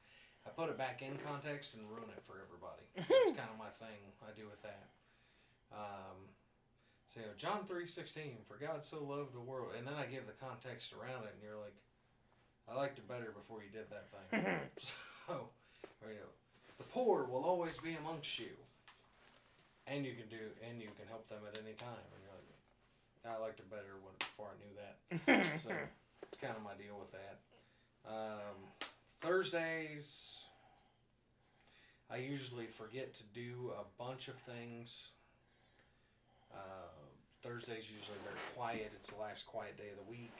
[0.48, 2.80] I put it back in context and ruin it for everybody.
[2.96, 4.88] That's kind of my thing I do with that.
[5.68, 6.32] Um,
[7.12, 10.08] so you know, John three sixteen, for God so loved the world, and then I
[10.08, 11.76] give the context around it, and you're like,
[12.64, 14.40] I liked it better before you did that thing.
[14.80, 15.52] so,
[16.00, 16.32] or, you know,
[16.80, 18.56] the poor will always be amongst you,
[19.86, 22.08] and you can do, and you can help them at any time.
[22.08, 22.48] And you're like,
[23.28, 24.96] I liked it better when, before I knew that.
[25.60, 25.76] so,
[26.24, 27.36] it's kind of my deal with that.
[28.08, 28.56] Um,
[29.20, 30.46] Thursdays,
[32.10, 35.08] I usually forget to do a bunch of things.
[36.54, 36.58] Uh,
[37.42, 38.92] Thursday's usually very quiet.
[38.94, 40.36] It's the last quiet day of the week.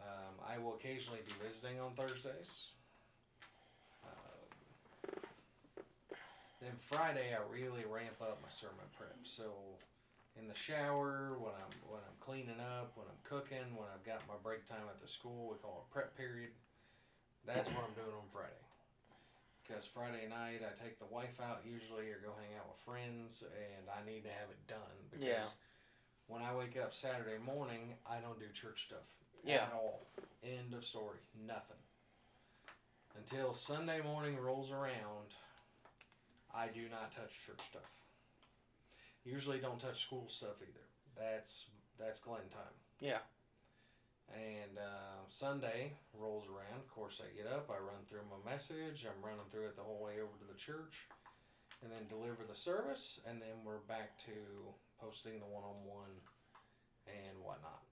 [0.00, 2.68] Um, I will occasionally be visiting on Thursdays.
[4.04, 5.12] Um,
[6.62, 9.16] then Friday, I really ramp up my sermon prep.
[9.24, 9.52] So,
[10.40, 14.22] in the shower, when I'm when I'm cleaning up, when I'm cooking, when I've got
[14.26, 16.50] my break time at the school, we call it prep period.
[17.48, 18.52] That's what I'm doing on Friday.
[19.66, 23.42] Because Friday night I take the wife out usually or go hang out with friends,
[23.42, 25.46] and I need to have it done because Yeah.
[26.26, 29.04] when I wake up Saturday morning, I don't do church stuff
[29.44, 29.64] Yeah.
[29.66, 30.06] at all.
[30.42, 31.20] End of story.
[31.34, 31.76] Nothing.
[33.16, 35.34] Until Sunday morning rolls around,
[36.54, 37.90] I do not touch church stuff.
[39.24, 40.86] Usually don't touch school stuff either.
[41.14, 42.74] That's that's Glenn time.
[43.00, 43.20] Yeah.
[44.34, 46.78] And uh, Sunday rolls around.
[46.78, 49.06] Of course, I get up, I run through my message.
[49.08, 51.08] I'm running through it the whole way over to the church,
[51.82, 54.32] and then deliver the service, and then we're back to
[55.00, 56.12] posting the one-on-one
[57.08, 57.82] and whatnot.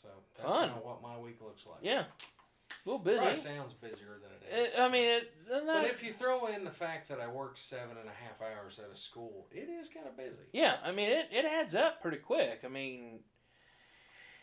[0.00, 1.80] So that's kind of what my week looks like.
[1.82, 2.04] Yeah.
[2.04, 3.18] A little busy.
[3.18, 4.74] Probably sounds busier than it is.
[4.74, 7.96] It, I mean, it, but if you throw in the fact that I work seven
[8.00, 10.48] and a half hours at a school, it is kind of busy.
[10.52, 12.62] Yeah, I mean it, it adds up pretty quick.
[12.64, 13.20] I mean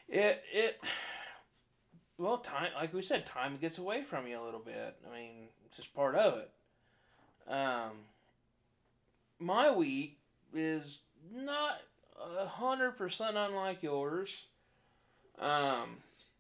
[0.10, 0.82] it it
[2.18, 4.97] well time like we said, time gets away from you a little bit.
[5.10, 6.51] I mean, it's just part of it.
[7.47, 7.91] Um
[9.39, 10.20] my week
[10.53, 10.99] is
[11.34, 11.80] not
[12.39, 14.47] a hundred percent unlike yours.
[15.39, 15.97] Um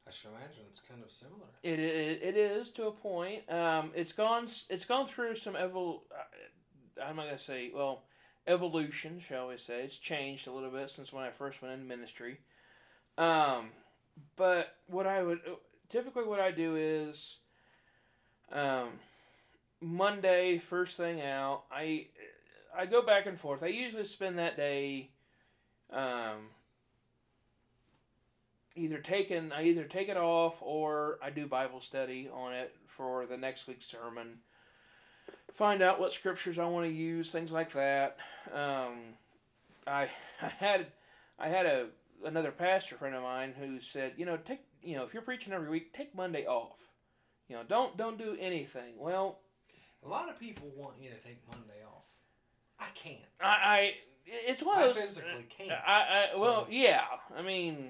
[0.07, 1.45] I should imagine it's kind of similar.
[1.61, 3.47] it, it, it is to a point.
[3.47, 6.01] Um, it's gone it's gone through some evol.
[6.11, 8.01] uh, I'm not gonna say well
[8.47, 9.83] evolution, shall we say?
[9.83, 12.39] It's changed a little bit since when I first went into ministry.
[13.19, 13.71] Um,
[14.37, 15.41] but what I would
[15.89, 17.39] typically what I do is,
[18.51, 18.91] um,
[19.81, 22.07] Monday first thing out, I
[22.75, 23.61] I go back and forth.
[23.61, 25.09] I usually spend that day,
[25.91, 26.47] um,
[28.75, 33.25] either taking I either take it off or I do Bible study on it for
[33.25, 34.39] the next week's sermon.
[35.53, 38.17] Find out what scriptures I want to use, things like that.
[38.53, 39.15] Um,
[39.85, 40.07] I
[40.41, 40.87] I had
[41.37, 41.87] I had a
[42.25, 45.53] another pastor friend of mine who said, you know, take you know, if you're preaching
[45.53, 46.77] every week, take Monday off.
[47.47, 48.93] You know, don't don't do anything.
[48.97, 49.39] Well,
[50.03, 52.03] A lot of people want you to take Monday off.
[52.79, 53.19] I can't.
[53.41, 53.93] I, I
[54.25, 55.03] it's one of those.
[55.03, 55.71] physically can't.
[55.71, 57.03] I, I well, yeah.
[57.35, 57.89] I mean,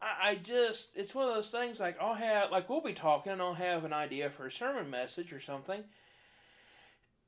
[0.00, 1.80] I, I just it's one of those things.
[1.80, 4.90] Like I'll have like we'll be talking, and I'll have an idea for a sermon
[4.90, 5.84] message or something,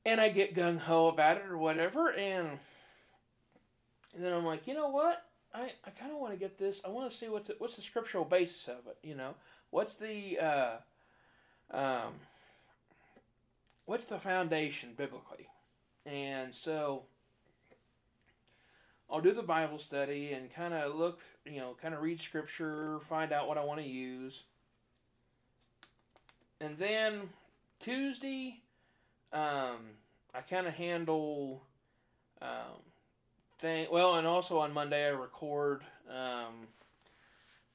[0.06, 2.58] and I get gung ho about it or whatever, and,
[4.14, 5.22] and then I'm like, you know what?
[5.56, 6.82] I, I kind of want to get this.
[6.84, 8.98] I want to see what's the, what's the scriptural basis of it.
[9.02, 9.34] You know,
[9.70, 10.76] what's the uh,
[11.70, 12.12] um,
[13.86, 15.48] what's the foundation biblically,
[16.04, 17.04] and so
[19.10, 22.98] I'll do the Bible study and kind of look, you know, kind of read scripture,
[23.08, 24.42] find out what I want to use.
[26.60, 27.30] And then
[27.80, 28.60] Tuesday,
[29.32, 29.94] um,
[30.34, 31.62] I kind of handle
[32.42, 32.82] um,
[33.58, 33.86] thing.
[33.90, 36.68] Well, and also on Monday I record um,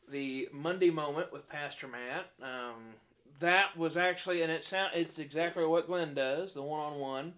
[0.09, 2.31] the Monday moment with Pastor Matt.
[2.41, 2.95] Um,
[3.39, 7.33] that was actually, and it sound it's exactly what Glenn does, the one on one.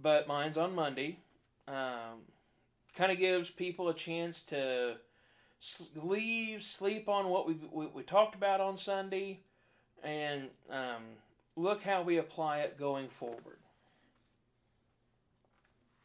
[0.00, 1.18] But mine's on Monday.
[1.66, 2.26] Um,
[2.94, 4.96] kind of gives people a chance to
[5.96, 9.40] leave, sleep on what we, we, we talked about on Sunday,
[10.02, 11.02] and um,
[11.56, 13.58] look how we apply it going forward.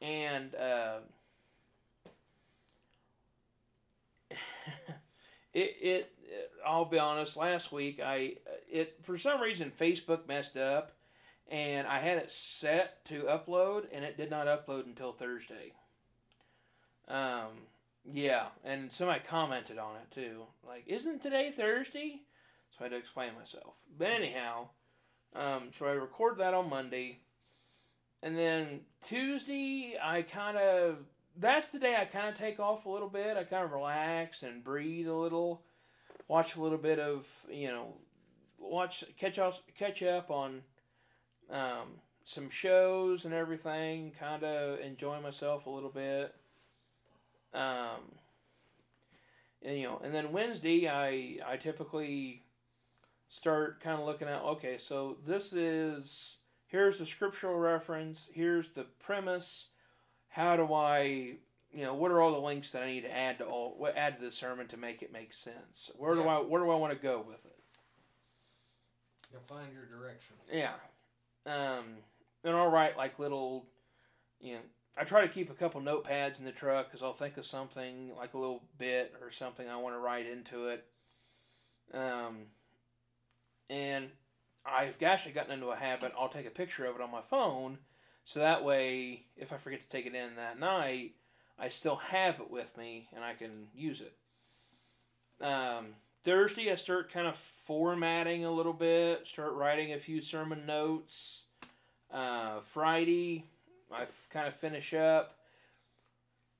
[0.02, 1.00] And uh,
[5.54, 6.12] it, it
[6.66, 7.36] I'll be honest.
[7.38, 8.36] Last week, I
[8.70, 10.93] it for some reason Facebook messed up,
[11.50, 15.74] and I had it set to upload, and it did not upload until Thursday.
[17.08, 17.68] Um,
[18.06, 20.43] yeah, and somebody commented on it too.
[20.66, 22.22] Like, isn't today Thursday?
[22.72, 23.74] So I had to explain myself.
[23.97, 24.70] But anyhow,
[25.36, 27.20] um, so I record that on Monday,
[28.22, 30.97] and then Tuesday I kind of
[31.38, 33.38] that's the day I kind of take off a little bit.
[33.38, 35.61] I kind of relax and breathe a little,
[36.28, 37.93] watch a little bit of you know,
[38.57, 40.61] watch catch up catch up on
[41.49, 44.11] um, some shows and everything.
[44.20, 46.36] Kind of enjoy myself a little bit.
[47.53, 48.11] Um,
[49.63, 52.43] and you know, and then Wednesday I I typically
[53.30, 56.39] start kind of looking at okay, so this is
[56.70, 59.67] here's the scriptural reference, here's the premise.
[60.30, 61.36] How do I
[61.72, 63.95] you know what are all the links that I need to add to all what
[63.97, 65.91] add to the sermon to make it make sense?
[65.95, 66.38] Where do Yeah.
[66.38, 67.59] I where do I want to go with it?
[69.32, 70.36] You'll find your direction.
[70.51, 70.74] Yeah.
[71.45, 71.97] Um,
[72.43, 73.65] and I'll write like little,
[74.39, 74.59] you know,
[74.97, 78.11] I try to keep a couple notepads in the truck because I'll think of something
[78.17, 80.86] like a little bit or something I want to write into it.
[81.93, 82.47] Um,
[83.70, 84.09] and
[84.66, 86.14] I've actually gotten into a habit.
[86.18, 87.80] I'll take a picture of it on my phone,
[88.30, 91.14] so that way, if I forget to take it in that night,
[91.57, 94.14] I still have it with me and I can use it.
[95.43, 95.88] Um,
[96.24, 101.45] Thursday, I start kind of formatting a little bit, start writing a few sermon notes.
[102.14, 103.45] Uh, Friday,
[103.91, 105.36] I kind of finish up.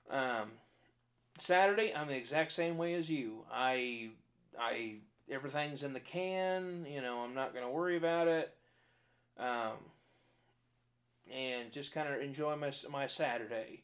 [0.10, 0.54] Um,
[1.38, 3.46] Saturday, I'm the exact same way as you.
[3.52, 4.10] I,
[4.60, 4.96] I,
[5.30, 6.86] everything's in the can.
[6.90, 8.54] You know, I'm not gonna worry about it.
[9.38, 9.78] Um,
[11.32, 13.84] and just kind of enjoy my my Saturday.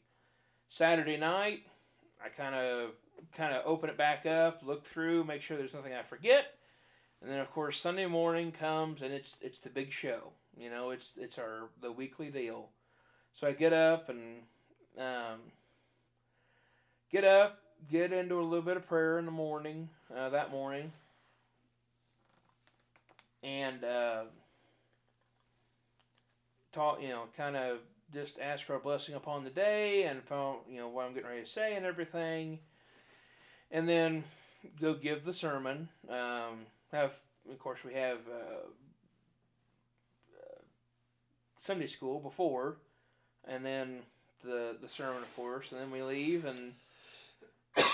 [0.68, 1.60] Saturday night,
[2.24, 2.90] I kind of
[3.32, 6.54] kind of open it back up, look through, make sure there's nothing I forget,
[7.22, 10.32] and then of course Sunday morning comes and it's it's the big show.
[10.58, 12.70] You know, it's it's our the weekly deal.
[13.34, 14.42] So I get up and
[14.98, 15.40] um,
[17.10, 17.58] get up,
[17.90, 19.90] get into a little bit of prayer in the morning.
[20.14, 20.92] Uh, that morning,
[23.46, 24.24] and uh,
[26.72, 27.00] talk.
[27.00, 27.78] You know, kind of
[28.12, 31.28] just ask for a blessing upon the day and upon you know what I'm getting
[31.28, 32.58] ready to say and everything,
[33.70, 34.24] and then
[34.80, 35.88] go give the sermon.
[36.10, 37.14] Um, have
[37.50, 38.66] of course we have uh,
[40.36, 40.60] uh,
[41.58, 42.76] Sunday school before,
[43.46, 44.00] and then
[44.44, 46.72] the the sermon of course, and then we leave and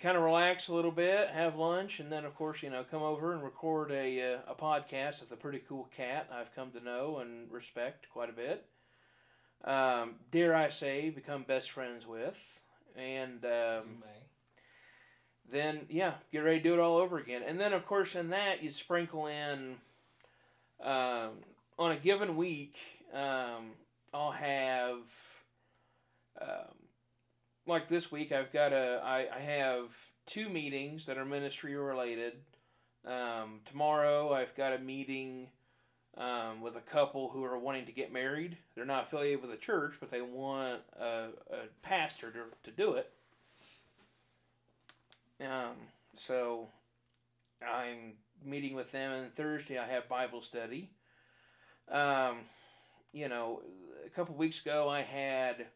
[0.00, 3.02] kind of relax a little bit, have lunch, and then of course you know come
[3.02, 6.80] over and record a uh, a podcast with a pretty cool cat I've come to
[6.80, 8.66] know and respect quite a bit.
[9.64, 12.38] Um, dare I say, become best friends with,
[12.96, 14.04] and um,
[15.50, 17.42] then yeah, get ready to do it all over again.
[17.46, 19.76] And then of course in that you sprinkle in
[20.82, 21.30] um,
[21.78, 22.76] on a given week,
[23.12, 23.72] um,
[24.12, 24.98] I'll have
[26.40, 26.77] um,
[27.68, 29.96] like this week I've got a I, I have
[30.26, 32.34] two meetings that are ministry related.
[33.06, 35.48] Um, tomorrow I've got a meeting
[36.16, 38.56] um, with a couple who are wanting to get married.
[38.74, 42.94] They're not affiliated with a church, but they want a, a pastor to, to do
[42.94, 43.10] it.
[45.40, 45.76] Um,
[46.16, 46.68] so
[47.62, 48.14] I'm
[48.44, 50.90] meeting with them, and Thursday I have Bible study.
[51.90, 52.40] Um,
[53.12, 53.62] you know,
[54.04, 55.66] a couple weeks ago I had,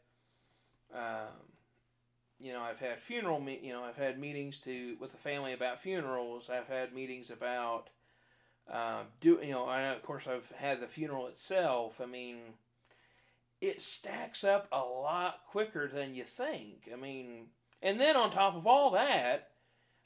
[0.95, 1.52] um,
[2.43, 5.53] you know, I've had funeral, me- you know, I've had meetings to with the family
[5.53, 6.51] about funerals.
[6.51, 7.89] I've had meetings about,
[8.71, 12.01] uh, do you know, I of course I've had the funeral itself.
[12.01, 12.39] I mean,
[13.61, 16.91] it stacks up a lot quicker than you think.
[16.93, 17.47] I mean,
[17.81, 19.51] and then on top of all that,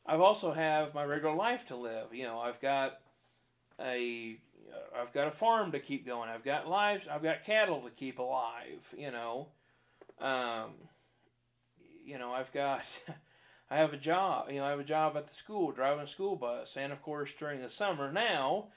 [0.05, 2.13] I've also have my regular life to live.
[2.13, 3.01] You know, I've got
[3.81, 4.37] a
[4.95, 6.29] I've got a farm to keep going.
[6.29, 7.09] I've got lives.
[7.09, 8.95] I've got cattle to keep alive.
[8.97, 9.49] You know,
[10.21, 10.75] um,
[12.07, 12.85] you know, I've got.
[13.71, 14.49] I have a job.
[14.49, 17.03] You know, I have a job at the school, driving a school bus, and of
[17.03, 18.69] course during the summer now,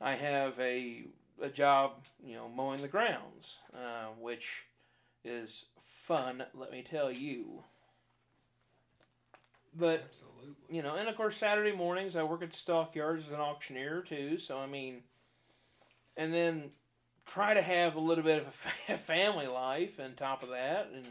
[0.00, 1.04] I have a
[1.42, 2.04] a job.
[2.24, 4.64] You know, mowing the grounds, uh, which
[5.24, 6.44] is fun.
[6.54, 7.64] Let me tell you.
[9.76, 10.76] But Absolutely.
[10.76, 14.38] you know, and of course Saturday mornings I work at stockyards as an auctioneer too.
[14.38, 15.02] So I mean,
[16.16, 16.70] and then
[17.26, 18.46] try to have a little bit of
[18.88, 21.06] a family life on top of that, and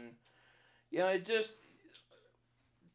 [0.90, 1.54] you know, it just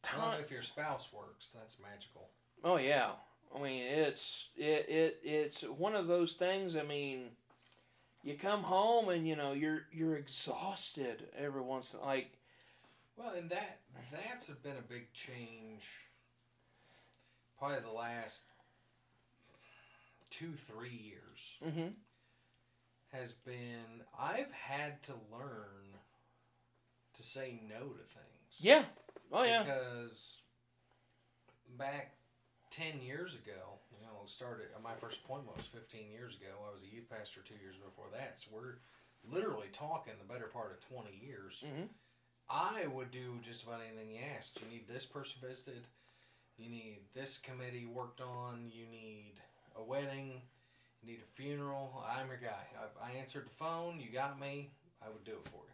[0.02, 0.40] time.
[0.42, 2.30] if your spouse works, that's magical.
[2.64, 3.12] Oh yeah,
[3.56, 6.76] I mean it's it, it it's one of those things.
[6.76, 7.30] I mean,
[8.24, 12.32] you come home and you know you're you're exhausted every once in like
[13.18, 13.80] Well, and that
[14.12, 15.90] that's been a big change.
[17.58, 18.46] Probably the last
[20.30, 21.90] two, three years mm-hmm,
[23.12, 25.93] has been I've had to learn
[27.18, 28.54] to say no to things.
[28.60, 28.86] yeah,
[29.32, 30.42] oh yeah, Because
[31.78, 32.16] back
[32.72, 36.52] ten years ago, you know, started my first appointment was fifteen years ago.
[36.68, 38.40] I was a youth pastor two years before that.
[38.40, 38.78] So we're
[39.30, 41.64] literally talking the better part of twenty years.
[41.66, 41.88] Mhm.
[42.50, 44.60] I would do just about anything you asked.
[44.62, 45.88] You need this person visited.
[46.58, 48.70] You need this committee worked on.
[48.72, 49.36] You need
[49.76, 50.42] a wedding.
[51.02, 52.04] You need a funeral.
[52.08, 52.68] I'm your guy.
[52.78, 54.00] I, I answered the phone.
[54.00, 54.72] You got me.
[55.02, 55.73] I would do it for you.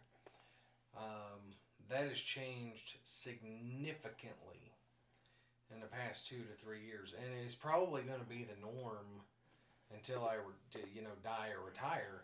[0.96, 1.54] Um,
[1.88, 4.72] that has changed significantly
[5.72, 9.06] in the past two to three years, and it's probably going to be the norm
[9.94, 12.22] until I, re- you know, die or retire.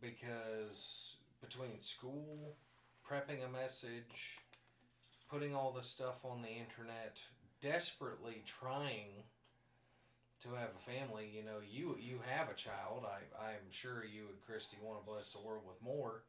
[0.00, 2.56] Because between school,
[3.08, 4.38] prepping a message,
[5.30, 7.18] putting all this stuff on the internet,
[7.62, 9.24] desperately trying
[10.40, 11.30] to have a family.
[11.34, 13.04] You know, you you have a child.
[13.04, 16.22] I I'm sure you and Christy want to bless the world with more.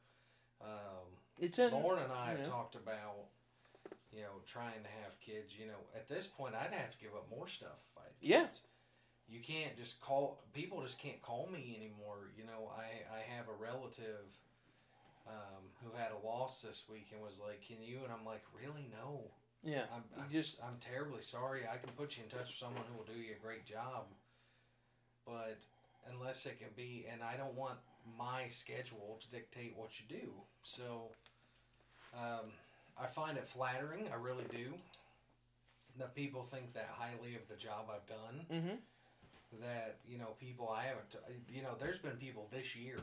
[0.66, 1.06] Um,
[1.40, 2.46] it's in Lauren and I have yeah.
[2.46, 3.30] talked about,
[4.12, 5.58] you know, trying to have kids.
[5.60, 8.14] You know, at this point, I'd have to give up more stuff if I had
[8.20, 8.48] Yeah.
[9.28, 10.82] You can't just call people.
[10.84, 12.30] Just can't call me anymore.
[12.38, 14.30] You know, I I have a relative
[15.28, 18.44] um, who had a loss this week and was like, "Can you?" And I'm like,
[18.54, 18.88] "Really?
[18.94, 19.32] No.
[19.64, 19.90] yeah.
[19.94, 21.62] I'm, I'm just I'm terribly sorry.
[21.66, 24.06] I can put you in touch with someone who will do you a great job,
[25.26, 25.58] but
[26.12, 27.80] unless it can be, and I don't want
[28.18, 30.30] my schedule to dictate what you do.
[30.64, 31.10] So
[32.14, 32.52] um,
[33.00, 34.08] I find it flattering.
[34.12, 34.74] I really do.
[35.98, 38.46] That people think that highly of the job I've done.
[38.52, 38.76] mm-hmm.
[39.62, 41.16] That you know people I haven't.
[41.54, 43.00] You know, there's been people this year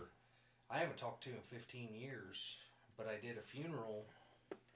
[0.73, 2.57] I haven't talked to in 15 years,
[2.97, 4.07] but I did a funeral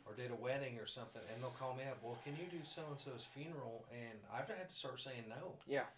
[0.05, 1.99] or did a wedding or something, and they'll call me up.
[2.03, 3.87] Well, can you do so and so's funeral?
[3.91, 5.55] And I've had to start saying no.
[5.67, 5.89] Yeah.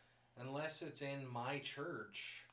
[0.41, 2.45] Unless it's in my church,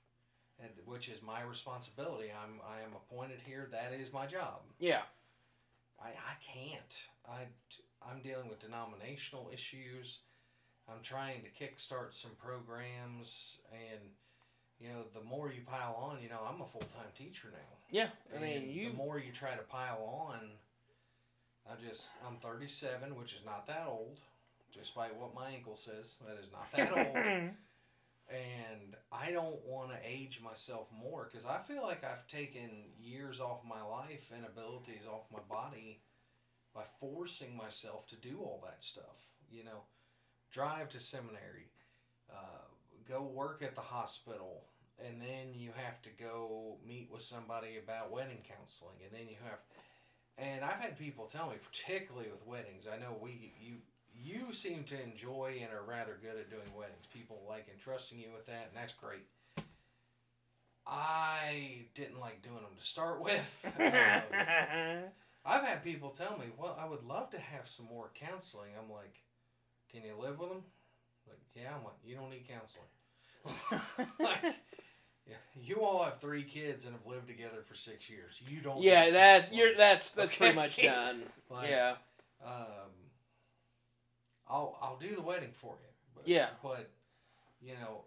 [0.86, 2.30] which is my responsibility.
[2.32, 3.68] I'm I am appointed here.
[3.72, 4.62] That is my job.
[4.80, 5.01] Yeah.
[6.01, 6.95] I I can't.
[7.28, 7.41] I
[8.08, 10.20] I'm dealing with denominational issues.
[10.88, 13.99] I'm trying to kickstart some programs, and
[14.80, 17.78] you know, the more you pile on, you know, I'm a full time teacher now.
[17.89, 18.10] Yeah.
[18.36, 18.89] I mean, And you.
[18.91, 20.39] the more you try to pile on,
[21.68, 24.20] I just I'm 37, which is not that old,
[24.78, 26.18] despite what my ankle says.
[26.28, 27.49] That is not that old,
[28.30, 32.70] and I don't want to age myself more because I feel like I've taken
[33.00, 36.02] years off my life and abilities off my body
[36.74, 39.30] by forcing myself to do all that stuff.
[39.52, 39.84] You know,
[40.52, 41.70] drive to seminary,
[42.32, 42.66] uh,
[43.08, 44.64] go work at the hospital,
[45.06, 49.36] and then you have to go meet with somebody about wedding counseling, and then you
[49.44, 49.60] have,
[50.38, 53.76] and I've had people tell me, particularly with weddings, I know we you
[54.26, 57.06] you seem to enjoy and are rather good at doing weddings.
[57.14, 59.26] People like entrusting you with that, and that's great.
[60.88, 63.76] I didn't like doing them to start with.
[65.48, 68.72] Um, I've had people tell me, "Well, I would love to have some more counseling."
[68.82, 69.22] I'm like,
[69.92, 70.64] "Can you live with them?"
[71.28, 71.70] Like, yeah.
[71.78, 74.56] I'm like, "You don't need counseling." like,
[75.28, 78.42] yeah, you all have three kids and have lived together for six years.
[78.50, 78.82] You don't.
[78.82, 79.60] yeah, need that's counseling.
[79.60, 80.38] you're that's that's Okay.
[80.38, 81.22] pretty much done.
[81.52, 81.94] Like, yeah.
[82.44, 82.90] um,
[84.50, 85.89] I'll I'll do the wedding for you.
[86.16, 86.50] But, Yeah.
[86.62, 86.89] But
[87.62, 88.02] you know,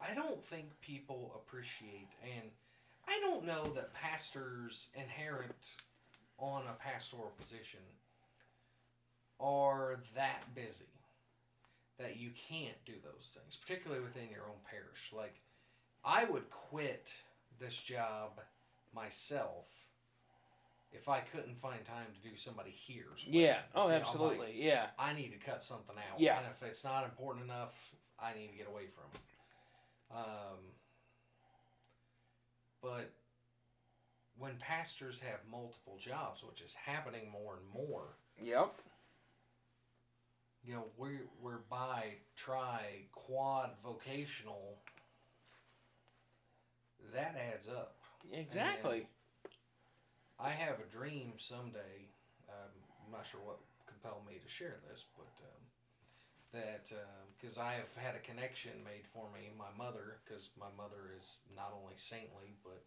[0.00, 2.50] I don't think people appreciate, and
[3.06, 5.54] I don't know that pastors inherent
[6.38, 7.80] on a pastoral position
[9.40, 10.86] are that busy
[11.98, 15.12] that you can't do those things, particularly within your own parish.
[15.16, 15.40] Like,
[16.04, 17.08] I would quit
[17.60, 18.40] this job
[18.94, 19.83] myself
[20.96, 23.26] if I couldn't find time to do somebody here's.
[23.28, 23.58] Yeah.
[23.74, 24.52] Oh, If, you know, I'm like, absolutely.
[24.56, 24.86] Yeah.
[24.98, 26.20] I need to cut something out.
[26.20, 26.38] Yeah.
[26.38, 30.16] And if it's not important enough, I need to get away from it.
[30.16, 30.58] Um,
[32.80, 33.10] but
[34.38, 38.74] when pastors have multiple jobs, which is happening more and more, Yep.
[40.64, 44.78] you know, we're, we're bi, tri, quad vocational,
[47.12, 47.96] that adds up.
[48.32, 49.06] Exactly.
[50.38, 52.10] I have a dream someday.
[52.48, 52.72] Um,
[53.06, 55.62] I'm not sure what compelled me to share this, but um,
[56.52, 56.90] that
[57.38, 61.38] because I have had a connection made for me, my mother, because my mother is
[61.54, 62.82] not only saintly but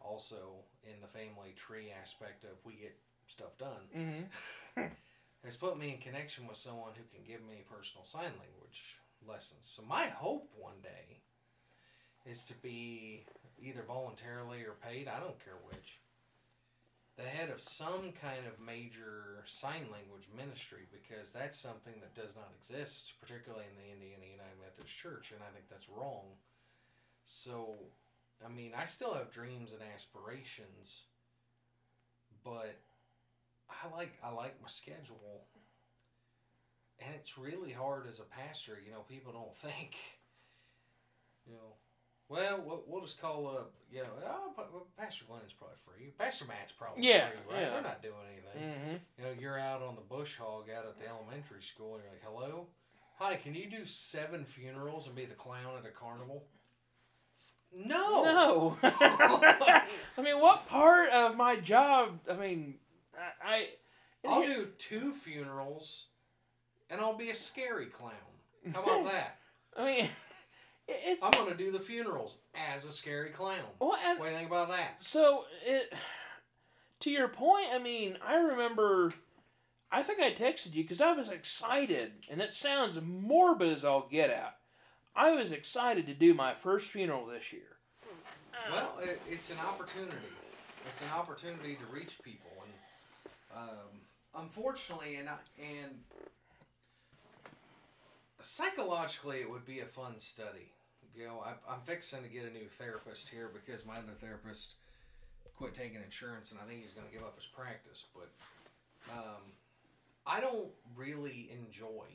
[0.00, 2.96] also in the family tree aspect of we get
[3.26, 3.86] stuff done.
[3.96, 4.82] Mm-hmm.
[5.44, 9.62] Has put me in connection with someone who can give me personal sign language lessons.
[9.74, 11.18] So my hope one day
[12.30, 13.24] is to be
[13.60, 15.98] either voluntarily or paid, I don't care which,
[17.16, 22.36] the head of some kind of major sign language ministry because that's something that does
[22.36, 26.40] not exist, particularly in the Indiana United Methodist Church, and I think that's wrong.
[27.24, 27.74] So,
[28.44, 31.02] I mean, I still have dreams and aspirations,
[32.44, 32.76] but
[33.68, 35.44] I like I like my schedule,
[36.98, 38.78] and it's really hard as a pastor.
[38.84, 39.96] You know, people don't think,
[41.46, 41.76] you know,
[42.32, 43.72] well, we'll, we'll just call up.
[43.92, 46.12] You know, oh, Pastor Glenn's probably free.
[46.18, 47.62] Pastor Matt's probably Yeah, free, right?
[47.62, 47.70] yeah.
[47.70, 48.70] They're not doing anything.
[48.72, 48.96] Mm-hmm.
[49.18, 52.12] You know, you're out on the bush hog out at the elementary school, and you're
[52.12, 52.68] like, hello,
[53.18, 56.44] hi, can you do seven funerals and be the clown at a carnival?
[57.74, 58.24] No.
[58.24, 58.76] No.
[58.82, 59.86] I
[60.22, 62.18] mean, what part of my job?
[62.30, 62.74] I mean,
[63.44, 63.48] I.
[63.54, 63.66] I
[64.28, 66.06] I'll do two funerals,
[66.88, 68.12] and I'll be a scary clown.
[68.72, 69.38] How about that?
[69.76, 70.08] I mean,
[70.88, 73.64] it, I'm gonna do the funerals as a scary clown.
[73.80, 74.96] well, and, What do you think about that?
[75.00, 75.92] so it.
[77.00, 79.12] To your point, I mean, I remember.
[79.90, 84.08] I think I texted you because I was excited, and it sounds morbid as all
[84.10, 84.54] get out.
[85.14, 87.76] I was excited to do my first funeral this year.
[88.70, 90.16] Well, it, it's an opportunity.
[90.86, 95.98] It's an opportunity to reach people, and um, unfortunately, and I, and
[98.42, 100.72] psychologically, it would be a fun study.
[101.14, 104.74] You know, I, I'm fixing to get a new therapist here because my other therapist
[105.56, 108.06] quit taking insurance, and I think he's going to give up his practice.
[108.14, 108.30] But
[109.12, 109.42] um,
[110.26, 112.06] I don't really enjoy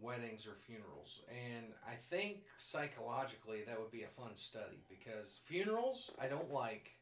[0.00, 1.22] weddings or funerals.
[1.30, 6.92] And I think psychologically that would be a fun study because funerals I don't like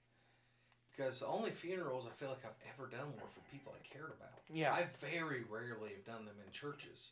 [0.97, 4.12] because the only funerals I feel like I've ever done were for people I cared
[4.16, 4.41] about.
[4.51, 4.72] Yeah.
[4.72, 7.11] I very rarely have done them in churches.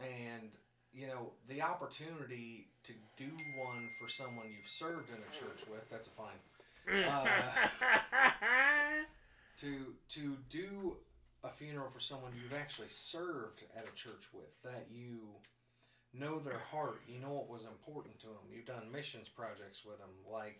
[0.00, 0.50] And
[0.92, 5.88] you know, the opportunity to do one for someone you've served in a church with,
[5.90, 7.04] that's a fine.
[7.06, 7.26] Uh,
[9.60, 10.96] to to do
[11.44, 15.18] a funeral for someone you've actually served at a church with that you
[16.14, 19.98] know their heart you know what was important to them you've done missions projects with
[19.98, 20.58] them like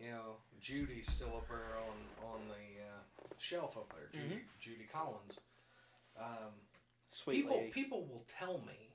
[0.00, 4.88] you know judy's still up there on on the uh, shelf up there judy, judy
[4.92, 5.38] collins
[6.18, 6.52] um,
[7.10, 7.70] Sweet people lady.
[7.70, 8.90] people will tell me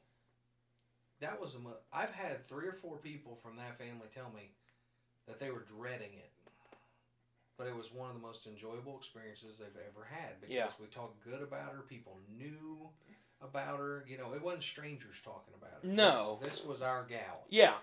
[1.20, 4.52] that was a mo- I've had three or four people from that family tell me
[5.28, 6.30] that they were dreading it
[7.58, 10.70] but it was one of the most enjoyable experiences they've ever had because Yeah.
[10.80, 12.90] we talked good about her people knew
[13.42, 16.40] about her you know it wasn't strangers talking about her No.
[16.42, 17.78] this, this was our gal Yeah.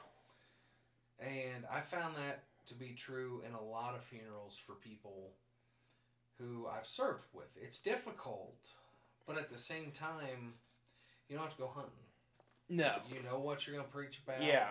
[1.19, 5.33] and I found that to be true in a lot of funerals for people
[6.39, 7.49] who I've served with.
[7.61, 8.57] It's difficult,
[9.27, 10.55] but at the same time,
[11.29, 11.93] you don't have to go hunting.
[12.69, 12.97] No.
[13.13, 14.43] You know what you're going to preach about.
[14.43, 14.69] Yeah.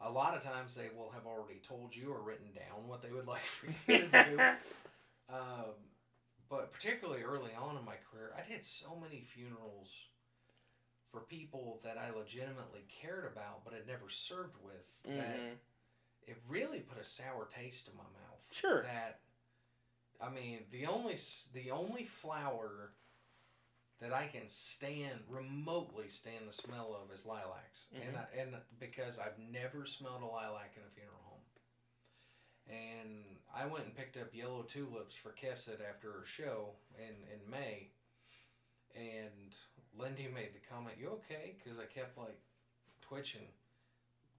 [0.00, 3.10] A lot of times they will have already told you or written down what they
[3.10, 4.40] would like for you to do.
[5.34, 5.74] um,
[6.48, 9.90] but particularly early on in my career, I did so many funerals
[11.10, 15.54] for people that I legitimately cared about but had never served with that hmm
[16.28, 18.46] it really put a sour taste in my mouth.
[18.52, 18.82] Sure.
[18.82, 19.20] That
[20.20, 21.16] I mean, the only
[21.54, 22.92] the only flower
[24.00, 28.18] that I can stand remotely stand the smell of is lilacs, and Mhm.
[28.32, 31.42] I, and because I've never smelled a lilac in a funeral home.
[32.68, 37.48] And I went and picked up yellow tulips for Kesset after her show in in
[37.50, 37.90] May,
[38.94, 39.54] and
[39.94, 42.38] Lindy made the comment, "You okay?" Because I kept like
[43.00, 43.52] twitching.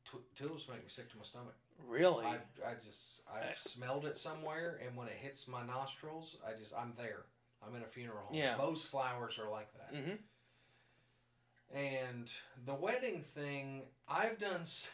[0.05, 1.55] Tu- tulips make me sick to my stomach.
[1.80, 2.26] Really?
[2.26, 6.53] I, I just I've I- smelled it somewhere, and when it hits my nostrils, I
[6.53, 7.26] just I'm there.
[7.66, 8.36] I'm in a funeral home.
[8.38, 8.55] Yeah.
[8.57, 9.93] Most flowers are like that.
[9.93, 11.78] Mm-hmm.
[11.78, 12.30] And
[12.66, 14.62] the wedding thing, I've done.
[14.62, 14.89] s-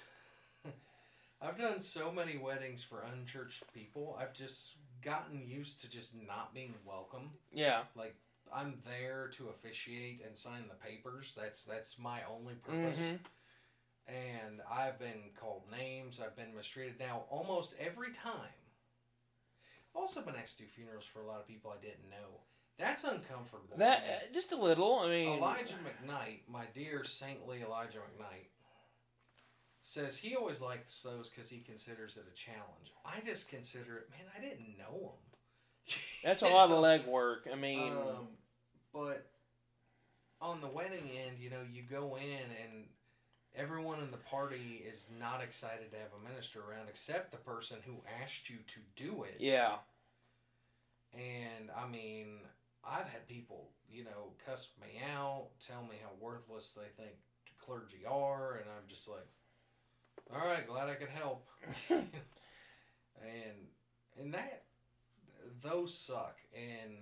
[1.42, 4.18] I've done so many weddings for unchurched people.
[4.20, 7.32] I've just gotten used to just not being welcome.
[7.54, 7.84] Yeah.
[7.96, 8.16] Like
[8.54, 11.34] I'm there to officiate and sign the papers.
[11.38, 13.00] That's that's my only purpose.
[13.00, 13.16] Mm-hmm.
[14.08, 16.20] And I've been called names.
[16.24, 17.00] I've been mistreated.
[17.00, 18.54] Now almost every time.
[19.96, 22.42] I've also been asked to do funerals for a lot of people I didn't know.
[22.78, 23.78] That's uncomfortable.
[23.78, 25.00] That uh, just a little.
[25.00, 28.48] I mean, Elijah McKnight, my dear saintly Elijah McKnight,
[29.84, 32.92] says he always likes those because he considers it a challenge.
[33.06, 35.96] I just consider it, man, I didn't know him.
[36.24, 37.52] that's a lot of legwork.
[37.52, 38.28] I mean, Um,
[38.92, 39.30] but
[40.42, 42.24] on the wedding end, you know, you go in
[42.64, 42.88] and
[43.56, 47.78] everyone in the party is not excited to have a minister around except the person
[47.86, 49.38] who asked you to do it.
[49.40, 49.76] yeah.
[51.14, 52.40] And I mean,
[52.88, 57.16] I've had people, you know, cuss me out, tell me how worthless they think
[57.60, 59.28] clergy are, and I'm just like,
[60.34, 61.48] all right, glad I could help.
[61.90, 62.10] and
[64.20, 64.64] and that
[65.64, 66.38] those suck.
[66.54, 66.98] And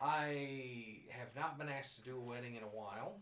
[0.00, 3.20] I have not been asked to do a wedding in a while.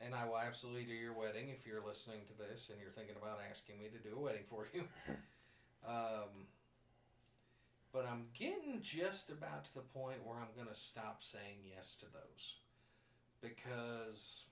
[0.00, 3.14] And I will absolutely do your wedding if you're listening to this and you're thinking
[3.16, 4.84] about asking me to do a wedding for you.
[5.86, 6.48] Um,
[7.94, 11.94] but I'm getting just about to the point where I'm going to stop saying yes
[12.02, 12.58] to those.
[13.38, 14.50] Because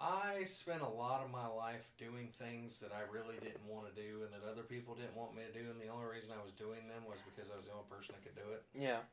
[0.00, 3.92] I spent a lot of my life doing things that I really didn't want to
[3.92, 5.68] do and that other people didn't want me to do.
[5.68, 8.16] And the only reason I was doing them was because I was the only person
[8.16, 8.64] that could do it.
[8.72, 9.04] Yeah.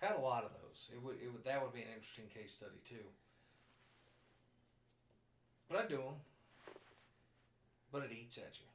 [0.00, 0.88] I've had a lot of those.
[0.96, 3.04] It would, it would that would be an interesting case study too.
[5.68, 6.16] But I do them.
[7.92, 8.70] But it eats at you.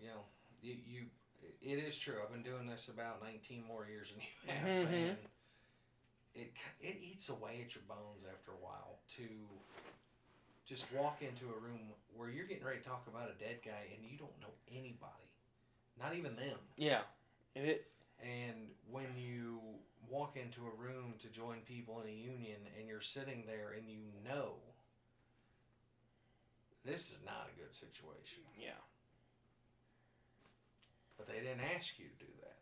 [0.00, 0.24] You know,
[0.62, 1.00] you, you
[1.62, 2.16] it is true.
[2.22, 5.08] I've been doing this about 19 more years than you have, Mhm.
[5.10, 5.18] and
[6.34, 9.26] it it eats away at your bones after a while to
[10.66, 13.88] just walk into a room where you're getting ready to talk about a dead guy
[13.94, 15.28] and you don't know anybody,
[15.98, 16.58] not even them.
[16.76, 17.02] Yeah.
[17.54, 17.86] It,
[18.20, 23.00] And when you walk into a room to join people in a union and you're
[23.00, 24.60] sitting there and you know
[26.84, 28.76] this is not a good situation, yeah.
[31.20, 32.56] But they didn't ask you to do that.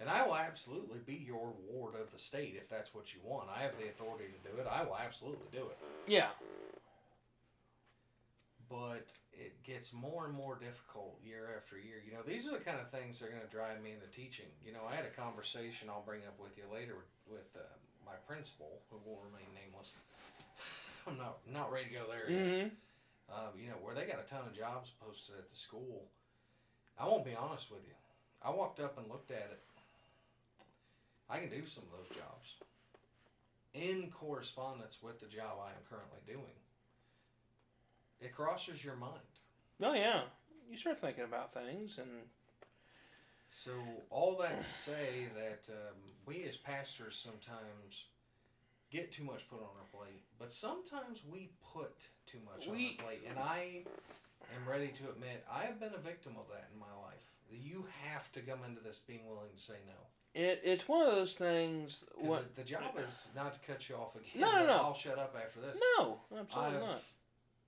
[0.00, 3.48] And I will absolutely be your ward of the state if that's what you want.
[3.54, 4.66] I have the authority to do it.
[4.66, 5.78] I will absolutely do it.
[6.06, 6.30] Yeah.
[8.68, 12.00] but it gets more and more difficult year after year.
[12.06, 14.06] You know, these are the kind of things that are going to drive me into
[14.08, 14.48] teaching.
[14.64, 16.96] You know, I had a conversation I'll bring up with you later
[17.28, 17.60] with uh,
[18.06, 19.92] my principal, who will remain nameless.
[21.06, 22.24] I'm not not ready to go there.
[22.30, 22.40] yet.
[22.40, 22.68] hmm
[23.28, 26.08] Um, you know, where they got a ton of jobs posted at the school.
[26.98, 27.94] I won't be honest with you.
[28.42, 29.60] I walked up and looked at it.
[31.30, 32.56] I can do some of those jobs
[33.74, 36.56] in correspondence with the job I am currently doing.
[38.20, 39.20] It crosses your mind.
[39.82, 40.22] Oh yeah.
[40.70, 42.08] You start thinking about things, and
[43.50, 43.72] So
[44.10, 48.04] all that to say that um, we as pastors sometimes
[48.90, 51.94] get too much put on our plate, but sometimes we put
[52.26, 53.84] too much on our plate, and I
[54.56, 57.24] am ready to admit I have been a victim of that in my life.
[57.50, 60.40] You have to come into this being willing to say no.
[60.40, 62.04] it it's one of those things.
[62.16, 62.56] What?
[62.56, 64.40] the, job is not to cut you off again.
[64.40, 64.72] No, no, no.
[64.74, 65.78] I'll shut up after this.
[65.98, 67.02] No, absolutely I've, not.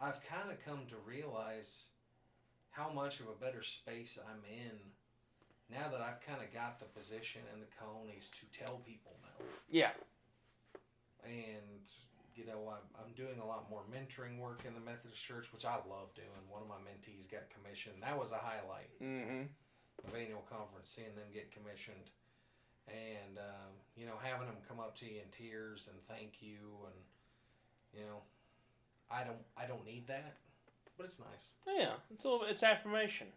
[0.01, 1.89] I've kind of come to realize
[2.71, 4.79] how much of a better space I'm in
[5.71, 9.47] now that I've kind of got the position and the conies to tell people no.
[9.71, 9.91] Yeah.
[11.25, 11.89] And,
[12.35, 15.65] you know, I'm, I'm doing a lot more mentoring work in the Methodist Church, which
[15.65, 16.29] I love doing.
[16.51, 18.03] One of my mentees got commissioned.
[18.03, 19.47] That was a highlight Mm-hmm.
[20.07, 22.11] of annual conference, seeing them get commissioned.
[22.87, 26.59] And, um, you know, having them come up to you in tears and thank you
[26.85, 26.99] and,
[27.97, 28.21] you know,
[29.11, 30.35] I don't I don't need that,
[30.97, 31.49] but it's nice.
[31.69, 31.95] Yeah.
[32.13, 32.47] It's a little.
[32.47, 33.29] It's affirmation.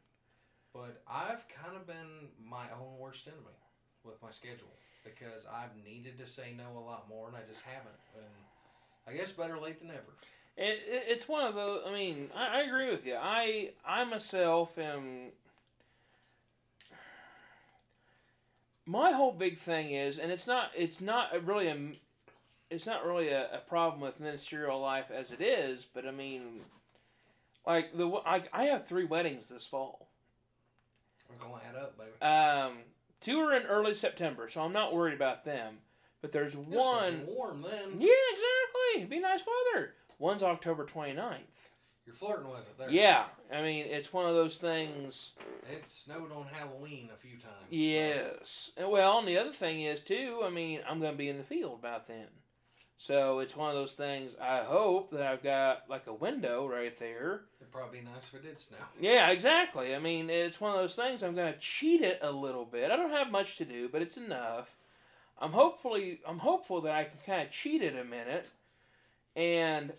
[0.74, 3.56] But I've kind of been my own worst enemy
[4.04, 4.74] with my schedule
[5.04, 8.00] because I've needed to say no a lot more and I just haven't.
[8.16, 8.26] And
[9.08, 10.04] I guess better late than never.
[10.58, 11.82] It, it, it's one of those.
[11.88, 13.16] I mean, I, I agree with you.
[13.16, 15.32] I I myself am.
[18.86, 21.92] My whole big thing is, and it's not it's not really a
[22.70, 26.62] it's not really a, a problem with ministerial life as it is, but I mean,
[27.66, 30.10] like the I, I have three weddings this fall.
[31.30, 32.22] I'm gonna add up, baby.
[32.22, 32.78] Um,
[33.22, 35.78] two are in early September, so I'm not worried about them.
[36.22, 37.26] But there's It's one.
[37.28, 38.00] warm then.
[38.00, 39.06] Yeah, exactly.
[39.06, 39.42] Be nice
[39.74, 39.94] weather.
[40.20, 41.42] One's October 29th.
[42.06, 42.90] You're flirting with it there.
[42.90, 45.34] Yeah, I mean it's one of those things.
[45.70, 47.68] It snowed on Halloween a few times.
[47.70, 48.72] Yes.
[48.78, 50.42] And Well, and the other thing is too.
[50.46, 52.28] I mean, I'm going to be in the field about then,
[52.96, 54.36] so it's one of those things.
[54.42, 57.42] I hope that I've got like a window right there.
[57.60, 58.78] It'd probably be nice if it did snow.
[59.02, 59.94] Yeah, exactly.
[59.94, 61.24] I mean, it's one of those things.
[61.24, 62.90] I'm going to cheat it a little bit.
[62.90, 64.77] I don't have much to do, but it's enough.
[65.40, 68.48] I'm hopefully I'm hopeful that I can kind of cheat it a minute,
[69.36, 69.94] and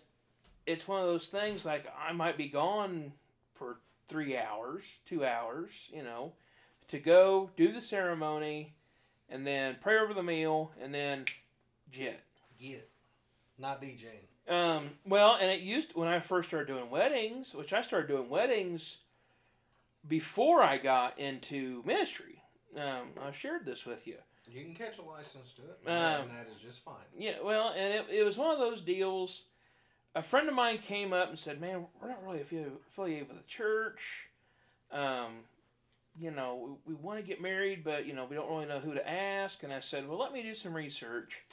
[0.66, 3.12] it's one of those things like I might be gone
[3.55, 3.78] for
[4.09, 6.32] three hours, two hours, you know,
[6.89, 8.74] to go do the ceremony,
[9.28, 11.24] and then pray over the meal, and then
[11.91, 12.22] jet.
[12.61, 12.91] Get it.
[13.59, 14.53] Not DJing.
[14.53, 18.28] Um, well, and it used when I first started doing weddings, which I started doing
[18.28, 18.99] weddings
[20.07, 22.43] before I got into ministry.
[22.76, 24.16] Um, I've shared this with you.
[24.51, 26.94] You can catch a license to it, Um, and that is just fine.
[27.16, 29.44] Yeah, well, and it, it was one of those deals.
[30.14, 33.46] A friend of mine came up and said, "Man, we're not really affiliated with the
[33.46, 34.28] church.
[34.90, 35.44] Um,
[36.18, 38.80] you know, we, we want to get married, but you know, we don't really know
[38.80, 41.44] who to ask." And I said, "Well, let me do some research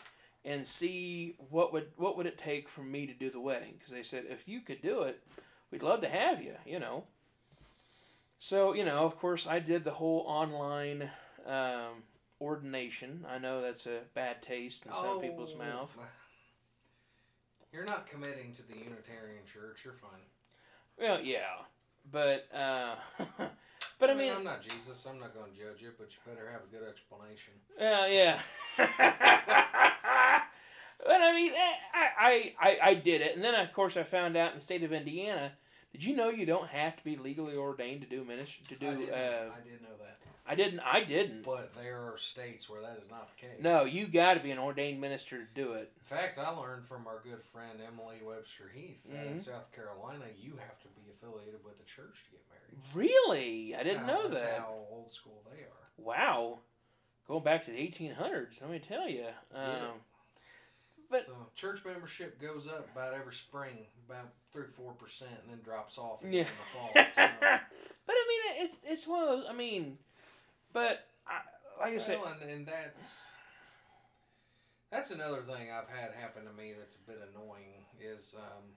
[0.43, 3.91] and see what would what would it take for me to do the wedding." Because
[3.93, 5.22] they said, "If you could do it,
[5.72, 7.04] we'd love to have you." You know.
[8.39, 11.10] So you know, of course, I did the whole online
[11.46, 12.04] um,
[12.42, 13.26] ordination.
[13.30, 15.98] I know that's a bad taste in some people's Oh, mouth.
[17.74, 19.84] You're not committing to the Unitarian Church.
[19.84, 20.22] You're fine.
[20.98, 21.66] Well, yeah,
[22.10, 22.96] but uh,
[24.00, 25.06] but I mean, I'm not Jesus.
[25.10, 27.54] I'm not going to judge you, but you better have a good explanation.
[27.78, 28.40] yeah, yeah.
[31.06, 34.04] but I mean, eh, I, I I I did it, and then of course I
[34.04, 35.52] found out in the state of Indiana.
[35.92, 38.66] Did you know you don't have to be legally ordained to do ministry?
[38.78, 40.18] To I do, did, uh, I did know that.
[40.48, 40.80] I didn't.
[40.82, 41.43] I didn't.
[41.43, 43.62] But there are states where that is not the case.
[43.62, 45.91] No, you got to be an ordained minister to do it.
[46.00, 49.41] In fact, I learned from our good friend Emily Webster Heath that in Mhm.
[49.41, 52.80] South Carolina you have to be affiliated with the church to get married.
[52.93, 54.60] Really, I didn't how- know that's that.
[54.60, 55.89] how old school they are.
[55.98, 56.60] Wow,
[57.28, 58.62] going back to the eighteen hundreds.
[58.62, 59.26] Let me tell you.
[59.52, 59.88] Yeah.
[59.88, 60.02] Um,
[61.10, 65.62] But- so church membership goes up about every spring, about three four percent, and then
[65.64, 66.39] drops off again Yeah.
[66.41, 66.91] in the fall.
[68.06, 69.46] but I mean, it's it's one of those.
[69.50, 69.98] I mean,
[70.76, 71.40] but I,
[71.80, 73.32] like I said, well, and, and that's
[74.92, 78.76] that's another thing I've had happen to me that's a bit annoying is um,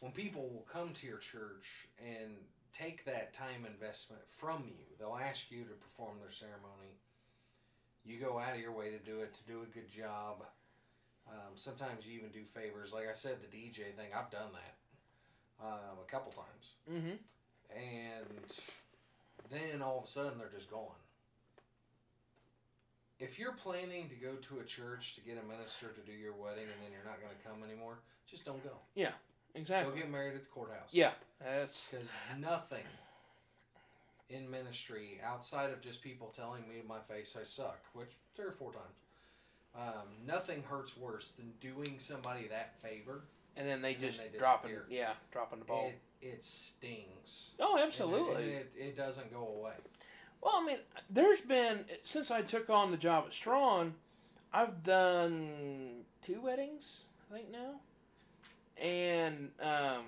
[0.00, 2.36] when people will come to your church and
[2.74, 4.84] take that time investment from you.
[4.98, 7.00] They'll ask you to perform their ceremony.
[8.04, 10.44] You go out of your way to do it to do a good job.
[11.26, 12.92] Um, sometimes you even do favors.
[12.92, 16.74] Like I said, the DJ thing, I've done that um, a couple times.
[16.86, 17.16] hmm
[17.74, 18.44] And
[19.50, 21.00] then all of a sudden they're just gone.
[23.20, 26.32] If you're planning to go to a church to get a minister to do your
[26.32, 27.98] wedding and then you're not going to come anymore,
[28.28, 28.72] just don't go.
[28.94, 29.10] Yeah,
[29.54, 29.92] exactly.
[29.94, 30.88] Go get married at the courthouse.
[30.90, 31.10] Yeah,
[31.44, 32.08] that's Because
[32.38, 32.84] nothing
[34.30, 38.46] in ministry outside of just people telling me to my face I suck, which three
[38.46, 38.94] or four times,
[39.76, 43.22] um, nothing hurts worse than doing somebody that favor.
[43.56, 45.92] and then they And then just they dropping, yeah, dropping the ball.
[46.22, 47.50] It, it stings.
[47.60, 48.34] oh, And it- absolutely.
[48.44, 49.74] and it, it doesn't go away.
[50.42, 50.78] Well, I mean,
[51.08, 53.94] there's been since I took on the job at Strawn,
[54.52, 57.80] I've done two weddings, I think now,
[58.82, 60.04] and um,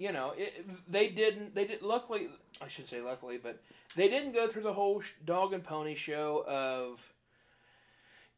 [0.00, 1.54] you know, it, they didn't.
[1.54, 1.82] They did.
[1.82, 2.28] Luckily,
[2.62, 3.62] I should say luckily, but
[3.96, 7.12] they didn't go through the whole dog and pony show of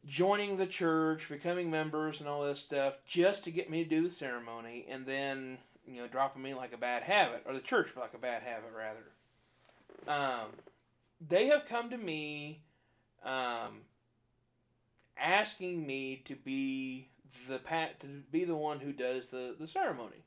[0.05, 4.03] joining the church, becoming members, and all this stuff just to get me to do
[4.03, 7.93] the ceremony, and then you know dropping me like a bad habit, or the church
[7.97, 9.05] like a bad habit rather.
[10.09, 10.49] Um,
[11.29, 12.62] they have come to me
[13.25, 13.83] um,
[15.16, 17.09] asking me to be
[17.49, 20.25] the pat to be the one who does the, the ceremony.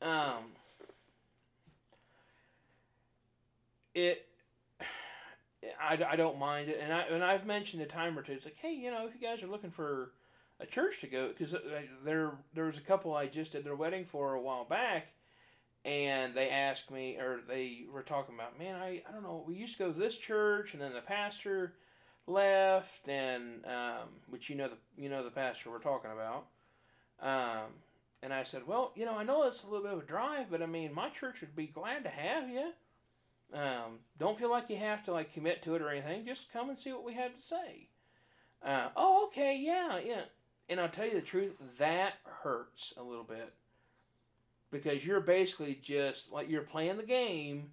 [0.00, 0.52] Um,
[3.94, 4.26] it
[5.80, 8.44] I, I don't mind it and I and I've mentioned a time or two it's
[8.44, 10.12] like hey you know if you guys are looking for
[10.60, 11.54] a church to go because
[12.04, 15.08] there there was a couple I just did their wedding for a while back
[15.88, 19.54] and they asked me, or they were talking about, man, I, I don't know, we
[19.54, 21.72] used to go to this church, and then the pastor
[22.26, 26.46] left, and um, which you know the you know the pastor we're talking about.
[27.20, 27.72] Um,
[28.22, 30.50] and I said, well, you know, I know it's a little bit of a drive,
[30.50, 32.72] but I mean, my church would be glad to have you.
[33.54, 36.26] Um, don't feel like you have to like commit to it or anything.
[36.26, 37.88] Just come and see what we have to say.
[38.62, 40.22] Uh, oh, okay, yeah, yeah.
[40.68, 43.54] And I'll tell you the truth, that hurts a little bit
[44.70, 47.72] because you're basically just like you're playing the game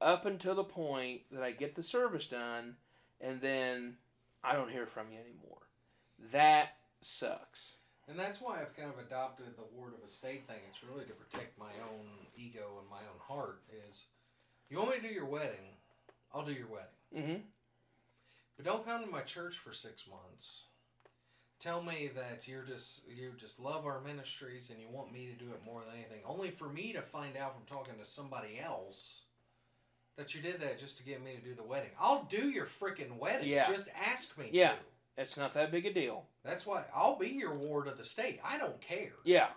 [0.00, 2.76] up until the point that I get the service done,
[3.20, 3.96] and then
[4.42, 5.58] I don't hear from you anymore.
[6.32, 7.76] That sucks.
[8.08, 10.56] And that's why I've kind of adopted the word of a state thing.
[10.68, 13.62] It's really to protect my own ego and my own heart.
[13.88, 14.04] Is
[14.68, 15.76] you want me to do your wedding,
[16.34, 16.86] I'll do your wedding.
[17.16, 17.42] Mm-hmm.
[18.56, 20.64] But don't come to my church for six months.
[21.60, 25.44] Tell me that you're just you just love our ministries and you want me to
[25.44, 26.20] do it more than anything.
[26.26, 29.24] Only for me to find out from talking to somebody else
[30.16, 31.90] that you did that just to get me to do the wedding.
[32.00, 33.48] I'll do your freaking wedding.
[33.48, 33.70] Yeah.
[33.70, 34.72] Just ask me Yeah.
[34.72, 35.22] to.
[35.22, 36.24] It's not that big a deal.
[36.44, 38.40] That's why I'll be your ward of the state.
[38.42, 39.12] I don't care.
[39.24, 39.48] Yeah.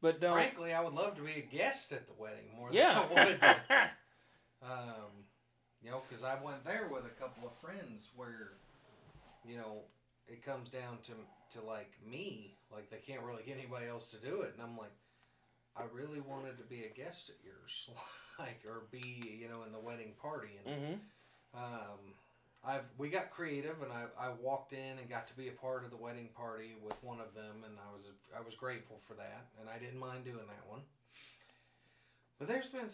[0.00, 0.32] But don't.
[0.34, 3.04] Frankly, I would love to be a guest at the wedding more than yeah.
[3.08, 3.40] I would.
[3.40, 3.90] to-
[4.68, 5.10] um,
[5.82, 8.50] you know, because I went there with a couple of friends where,
[9.46, 9.82] you know,
[10.28, 11.12] it comes down to
[11.58, 14.76] to like me, like they can't really get anybody else to do it, and I'm
[14.76, 14.92] like,
[15.76, 17.90] I really wanted to be a guest at yours,
[18.38, 21.62] like or be you know in the wedding party, and mm-hmm.
[21.64, 22.14] um,
[22.64, 25.84] I've we got creative, and I, I walked in and got to be a part
[25.84, 28.02] of the wedding party with one of them, and I was
[28.36, 30.80] I was grateful for that, and I didn't mind doing that one.
[32.38, 32.86] But there's been,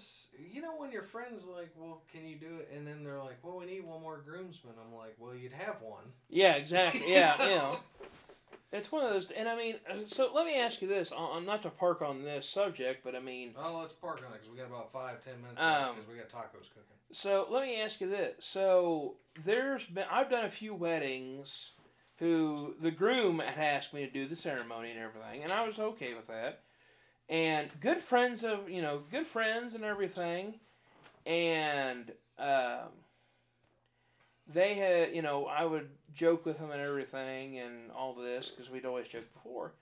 [0.52, 2.70] you know, when your friends like, well, can you do it?
[2.74, 4.72] And then they're like, well, we need one more groomsman.
[4.82, 6.04] I'm like, well, you'd have one.
[6.30, 7.02] Yeah, exactly.
[7.12, 7.78] Yeah, you know.
[8.72, 11.46] It's one of those, and I mean, uh, so let me ask you this: on
[11.46, 14.50] not to park on this subject, but I mean, Oh, let's park on it because
[14.50, 16.96] we got about five, ten minutes Um, because we got tacos cooking.
[17.12, 18.44] So let me ask you this.
[18.44, 19.14] So
[19.44, 21.70] there's been I've done a few weddings
[22.18, 25.78] who the groom had asked me to do the ceremony and everything, and I was
[25.78, 26.62] okay with that.
[27.28, 30.54] And good friends of you know good friends and everything,
[31.24, 32.90] and um,
[34.46, 38.70] they had you know I would joke with them and everything and all this because
[38.70, 39.74] we'd always joked before.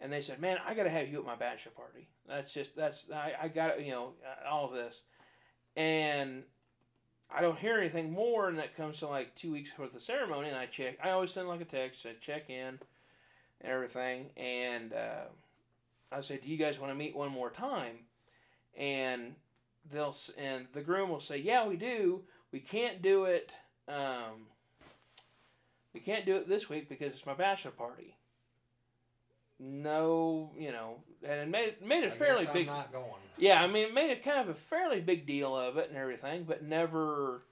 [0.00, 2.08] And they said, "Man, I got to have you at my bachelor party.
[2.26, 4.12] That's just that's I, I got you know
[4.48, 5.02] all of this."
[5.76, 6.42] And
[7.30, 10.48] I don't hear anything more, and that comes to like two weeks before the ceremony,
[10.48, 10.98] and I check.
[11.02, 12.78] I always send like a text, I check in,
[13.60, 15.26] and everything, and uh,
[16.10, 17.98] I say, "Do you guys want to meet one more time?"
[18.76, 19.34] And
[19.90, 22.24] they'll and the groom will say, "Yeah, we do.
[22.52, 23.54] We can't do it.
[23.86, 24.46] Um,
[25.92, 28.16] we can't do it this week because it's my bachelor party."
[29.60, 32.68] No, you know, and it made made I it fairly big.
[32.68, 33.10] Not going.
[33.36, 35.98] Yeah, I mean, it made a kind of a fairly big deal of it and
[35.98, 37.42] everything, but never.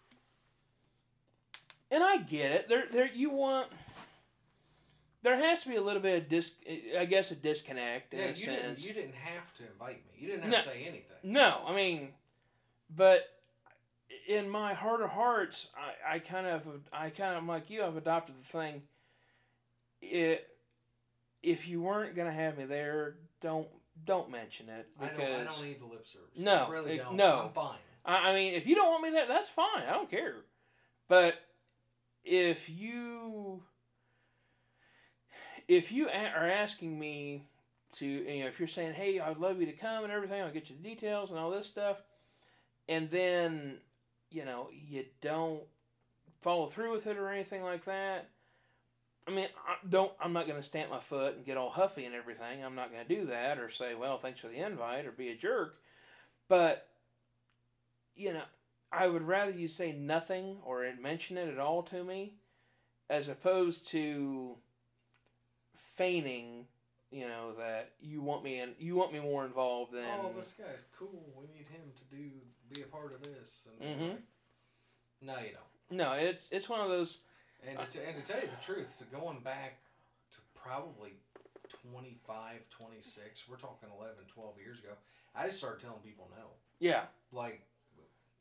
[1.91, 2.69] And I get it.
[2.69, 3.11] There, there.
[3.13, 3.69] You want.
[5.27, 6.53] There has to be a little bit of dis.
[6.97, 8.61] I guess a disconnect in Yeah, a you sense.
[8.83, 10.13] didn't, you didn't have to invite me.
[10.21, 10.59] You didn't have No.
[10.59, 11.17] to say anything.
[11.25, 12.11] No, I mean,
[12.95, 13.29] but
[14.29, 16.63] in my heart of hearts, I, I kind of,
[16.93, 17.83] I kind of I'm like you.
[17.83, 18.83] I've adopted the thing.
[20.01, 20.47] It,
[21.43, 23.67] if you weren't gonna have me there, don't
[24.05, 26.29] don't mention it I because don't, I don't need the lip service.
[26.37, 27.17] No, I really don't.
[27.17, 27.47] no.
[27.47, 27.79] I'm fine.
[28.05, 29.83] I, I mean, if you don't want me there, that's fine.
[29.89, 30.37] I don't care.
[31.09, 31.35] But
[32.23, 33.65] if you
[35.69, 37.47] if you are asking me
[37.95, 40.43] to, you know, if you're saying, "Hey, I'd love you to come and everything.
[40.43, 42.03] I'll get you the details and all this stuff,"
[42.89, 43.79] and then
[44.31, 45.63] you know you don't
[46.43, 48.29] follow through with it or anything like that.
[49.27, 50.13] I mean, I don't.
[50.21, 52.65] I'm not going to stamp my foot and get all huffy and everything.
[52.65, 55.31] I'm not going to do that or say, "Well, thanks for the invite" or be
[55.31, 55.81] a jerk.
[56.49, 56.89] But
[58.15, 58.45] you know,
[58.93, 62.35] I would rather you say nothing or mention it at all to me,
[63.11, 64.57] as opposed to
[65.97, 66.67] feigning,
[67.11, 70.05] you know, that you want me and you want me more involved than.
[70.21, 71.25] oh, this guy's cool.
[71.37, 72.31] We need him to do
[72.73, 73.67] be a part of this.
[73.81, 74.23] And Mhm.
[75.23, 75.97] no, you don't.
[75.99, 77.19] No, it's it's one of those.
[77.67, 79.79] And to, and to tell you the truth, to going back
[80.33, 81.13] to probably
[81.91, 84.91] 25, 26, we're talking 11, 12 years ago,
[85.35, 86.45] I just started telling people no.
[86.79, 87.63] Yeah, Like,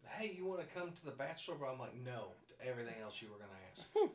[0.09, 1.55] hey, you want to come to the bachelor?
[1.59, 3.87] But I'm like, no to everything else you were going to ask.
[3.95, 4.13] Hmm.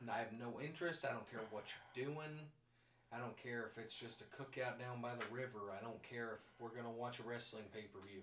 [0.00, 1.04] and I have no interest.
[1.04, 1.64] I don't care what
[1.94, 2.38] you're doing.
[3.12, 5.72] I don't care if it's just a cookout down by the river.
[5.78, 8.20] I don't care if we're going to watch a wrestling pay per view.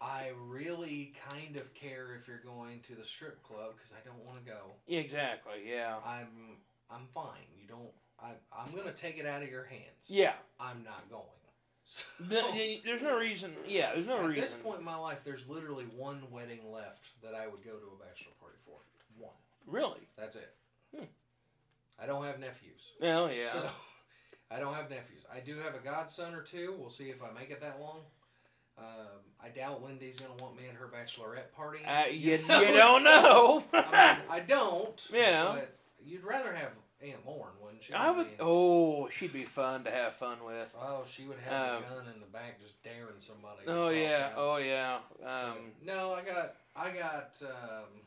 [0.00, 4.24] I really kind of care if you're going to the strip club because I don't
[4.26, 4.60] want to go.
[4.86, 5.62] exactly.
[5.68, 6.58] Yeah, I'm
[6.90, 7.48] I'm fine.
[7.60, 7.90] You don't.
[8.20, 10.06] I I'm gonna take it out of your hands.
[10.08, 10.34] yeah.
[10.60, 11.24] I'm not going.
[11.84, 13.52] So, Th- There's no reason.
[13.66, 14.42] Yeah, there's no at reason.
[14.42, 17.86] this point in my life, there's literally one wedding left that I would go to
[17.86, 18.76] a bachelor party for.
[19.16, 19.32] One.
[19.66, 20.06] Really?
[20.16, 20.54] That's it.
[22.00, 22.82] I don't have nephews.
[23.00, 23.46] Well, yeah.
[23.46, 23.68] So
[24.50, 25.24] I don't have nephews.
[25.32, 26.74] I do have a godson or two.
[26.78, 28.00] We'll see if I make it that long.
[28.78, 28.84] Um,
[29.42, 31.84] I doubt Lindy's gonna want me at her bachelorette party.
[31.84, 33.64] Uh, you, you know, don't so- know.
[33.72, 35.06] I, mean, I don't.
[35.12, 35.52] Yeah.
[35.54, 36.70] But you'd rather have
[37.00, 37.94] Aunt Lauren, wouldn't you?
[37.94, 38.26] I would.
[38.40, 40.74] Oh, she'd be fun to have fun with.
[40.80, 43.62] oh, she would have um, a gun in the back, just daring somebody.
[43.66, 44.30] Oh yeah.
[44.30, 44.32] out.
[44.36, 44.98] Oh yeah.
[45.24, 45.72] Um.
[45.84, 47.36] no, I got, I got.
[47.42, 48.02] Um,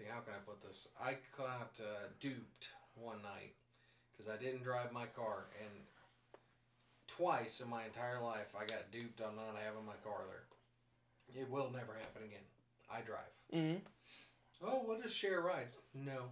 [0.00, 0.88] see, how can I put this?
[0.96, 3.52] I got uh, duped one night
[4.12, 5.84] because I didn't drive my car, and
[7.06, 11.42] twice in my entire life I got duped on not having my car there.
[11.42, 12.46] It will never happen again.
[12.90, 13.32] I drive.
[13.54, 13.80] mhm.
[14.62, 15.78] Oh, we'll just share rides.
[15.94, 16.28] No,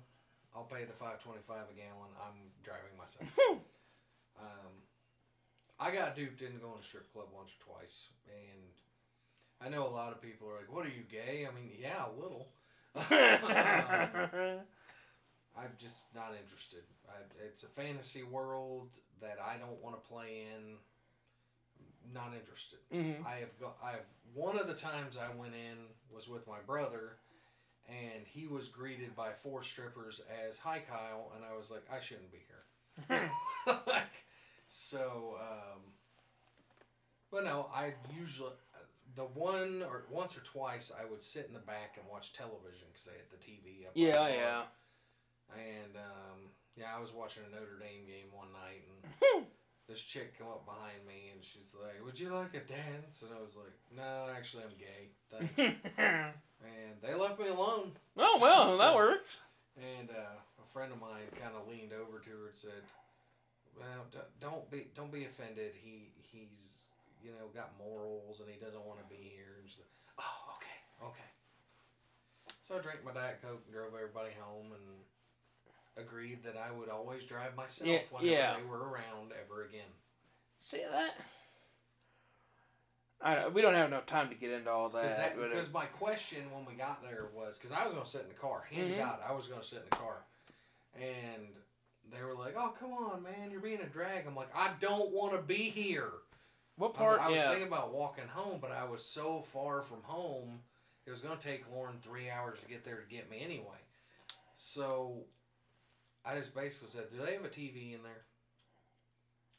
[0.55, 2.13] I'll pay the five twenty five a gallon.
[2.21, 3.29] I'm driving myself.
[4.41, 4.73] um,
[5.81, 8.73] I got duped into going to strip club once or twice, and
[9.65, 12.05] I know a lot of people are like, "What are you gay?" I mean, yeah,
[12.07, 12.49] a little.
[15.59, 16.83] I'm just not interested.
[17.09, 17.13] I,
[17.45, 18.91] it's a fantasy world
[19.21, 20.77] that I don't want to play in.
[22.13, 22.79] Not interested.
[22.93, 23.27] Mhm.
[23.27, 23.77] I have got.
[23.83, 25.77] I've one of the times I went in
[26.11, 27.17] was with my brother,
[27.89, 32.01] and he was greeted by four strippers as "Hi, Kyle," and I was like, I
[32.01, 33.31] shouldn't be here.
[33.87, 34.25] like,
[34.69, 35.81] so, um,
[37.31, 38.53] but no, I usually
[39.19, 42.89] the one or once or twice I would sit in the back and watch television
[42.93, 43.95] because they had the TV up.
[43.95, 44.17] the Yeah.
[44.17, 44.31] bar.
[44.31, 44.63] Yeah.
[45.55, 46.39] And um,
[46.77, 49.47] yeah, I was watching a Notre Dame game one night, and
[49.89, 53.31] this chick come up behind me, and she's like, "Would you like a dance?" And
[53.37, 55.79] I was like, "No, actually, I'm gay." Thanks.
[55.99, 57.93] and they left me alone.
[58.17, 59.39] oh well, that works.
[59.77, 62.85] And uh, a friend of mine kind of leaned over to her and said,
[63.79, 64.05] "Well,
[64.41, 65.73] don't be don't be offended.
[65.83, 66.78] He he's
[67.23, 69.89] you know got morals, and he doesn't want to be here." And like,
[70.19, 71.31] "Oh, okay, okay."
[72.67, 74.85] So I drank my diet coke and drove everybody home, and
[75.97, 78.57] agreed that I would always drive myself Yeah, whenever yeah.
[78.57, 79.91] they were around ever again.
[80.61, 81.15] See that?
[83.21, 85.17] I don't, we don't have enough time to get into all that.
[85.17, 88.23] that, because my question when we got there was because I was going to sit
[88.23, 88.63] in the car.
[88.71, 88.97] Hand Mhm.
[88.97, 90.25] God, I was going to sit in the car,
[90.95, 91.49] and
[92.13, 95.11] they were like, "Oh, come on, man, you're being a drag." I'm like, "I don't
[95.11, 96.13] want to be here."
[96.79, 97.21] What part?
[97.21, 97.49] I was yeah.
[97.49, 100.61] thinking about walking home, but I was so far from home,
[101.07, 103.79] it was going to take Lauren three hours to get there to get me anyway.
[104.57, 105.25] So,
[106.25, 108.23] I just basically said, "Do they have a TV in there?"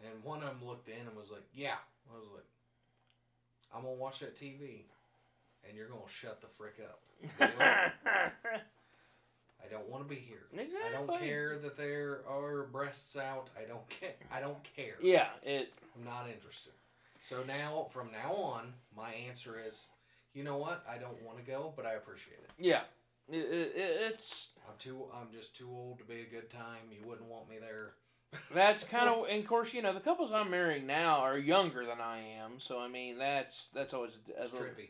[0.02, 1.78] And one of them looked in and was like, "Yeah."
[2.12, 2.46] I was like,
[3.74, 4.86] "I'm gonna watch that TV,
[5.68, 7.02] and you're gonna shut the frick up."
[9.62, 10.48] I don't want to be here.
[10.54, 10.80] Exactly.
[10.88, 13.50] I don't care that there are breasts out.
[13.58, 14.16] I don't care.
[14.32, 14.96] I don't care.
[15.02, 15.28] yeah.
[15.44, 15.74] It.
[15.98, 16.74] I'm not interested.
[17.22, 19.88] So now, from now on, my answer is,
[20.34, 20.84] you know what?
[20.90, 22.50] I don't want to go, but I appreciate it.
[22.58, 22.82] Yeah.
[23.32, 25.06] It, it, it's I'm too.
[25.14, 26.90] I'm just too old to be a good time.
[26.92, 27.94] You wouldn't want me there.
[28.54, 31.84] that's kind of and of course you know the couples I'm marrying now are younger
[31.86, 34.90] than I am, so I mean that's that's always a It's little, trippy.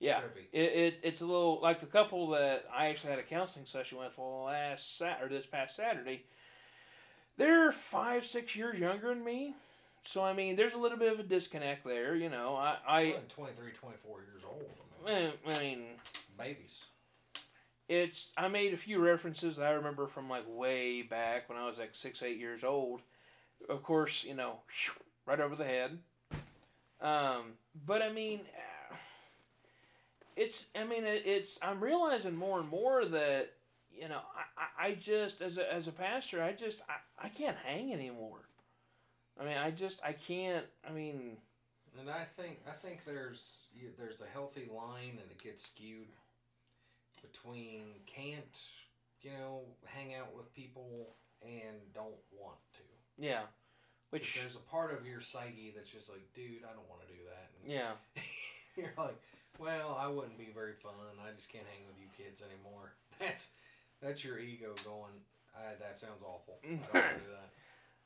[0.00, 0.20] yeah.
[0.20, 0.44] Trippy.
[0.52, 3.98] It, it it's a little like the couple that I actually had a counseling session
[3.98, 6.24] with last Sat or this past Saturday.
[7.36, 9.54] They're five six years younger than me,
[10.04, 12.14] so I mean there's a little bit of a disconnect there.
[12.14, 14.72] You know I I I'm 23, 24 years old.
[15.06, 15.84] I mean, eh, I mean
[16.36, 16.84] babies.
[17.88, 21.66] it's I made a few references that I remember from like way back when I
[21.66, 23.00] was like six eight years old.
[23.68, 24.60] Of course, you know,
[25.26, 25.98] right over the head.
[27.00, 27.54] Um,
[27.86, 28.40] but I mean,
[30.36, 33.50] it's I mean it's I'm realizing more and more that
[33.92, 34.20] you know
[34.78, 37.92] I, I, I just as a as a pastor I just I, I can't hang
[37.92, 38.48] anymore.
[39.40, 41.36] I mean I just I can't I mean
[41.98, 46.08] And I think I think there's you- there's a healthy line, and it gets skewed
[47.22, 48.58] between can't
[49.22, 52.82] you know hang out with people and don't want to.
[53.22, 53.42] Yeah.
[54.10, 57.08] which there's a part of your psyche that's just like, dude, I don't want to
[57.12, 57.50] do that.
[57.62, 57.92] And yeah
[58.76, 59.18] you're like,
[59.58, 60.92] well, I wouldn't be very fun.
[61.20, 62.94] I just can't hang with you kids anymore.
[63.18, 63.48] That's
[64.00, 65.14] that's your ego going.
[65.80, 66.58] That sounds awful.
[66.62, 67.50] I don't want to do that.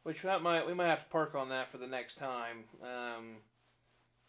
[0.03, 2.65] Which that might we might have to park on that for the next time.
[2.83, 3.37] Um,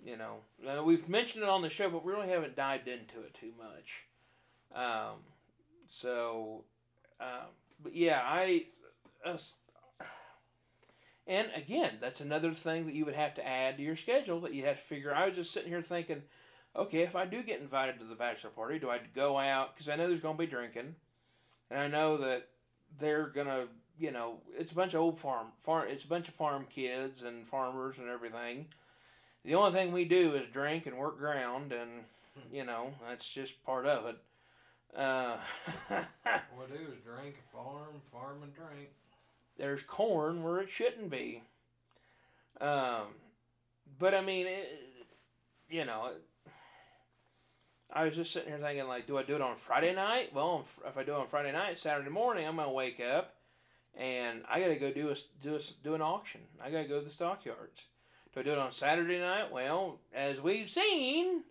[0.03, 0.37] you know,
[0.67, 3.53] uh, we've mentioned it on the show, but we really haven't dived into it too
[3.57, 4.03] much.
[4.75, 5.17] Um,
[5.87, 6.65] so,
[7.19, 7.47] um,
[7.81, 8.65] but yeah, I.
[9.25, 9.55] us
[11.25, 14.53] and again, that's another thing that you would have to add to your schedule that
[14.53, 15.15] you have to figure.
[15.15, 16.21] I was just sitting here thinking,
[16.75, 19.73] okay, if I do get invited to the bachelor party, do I go out?
[19.73, 20.95] Because I know there's going to be drinking,
[21.71, 22.49] and I know that
[22.99, 23.65] they're gonna
[24.03, 25.87] you know, it's a bunch of old farm farm.
[25.89, 28.65] It's a bunch of farm kids and farmers and everything.
[29.45, 31.89] The only thing we do is drink and work ground, and
[32.51, 34.17] you know that's just part of it.
[34.97, 35.37] Uh,
[36.55, 38.89] What we do is drink, farm, farm, and drink.
[39.57, 41.41] there's corn where it shouldn't be.
[42.59, 43.07] Um,
[43.99, 44.67] but I mean, it,
[45.69, 46.21] you know, it,
[47.93, 50.33] I was just sitting here thinking, like, do I do it on Friday night?
[50.33, 53.33] Well, if- if I do it on Friday night, Saturday morning, I'm gonna wake up,
[53.97, 56.41] and I gotta go do a do a, do an auction.
[56.63, 57.85] I gotta go to the stockyards.
[58.33, 59.51] Do I do it on Saturday night?
[59.51, 61.43] Well, as we've seen,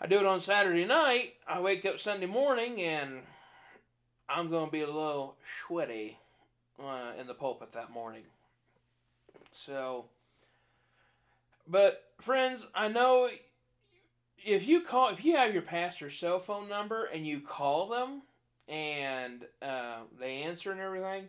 [0.00, 1.34] I do it on Saturday night.
[1.48, 3.22] I wake up Sunday morning, and
[4.28, 5.36] I'm gonna be a little
[5.66, 6.18] sweaty
[6.82, 8.24] uh, in the pulpit that morning.
[9.50, 10.06] So,
[11.66, 13.28] but friends, I know
[14.44, 18.22] if you call, if you have your pastor's cell phone number and you call them
[18.68, 21.28] and uh, they answer and everything,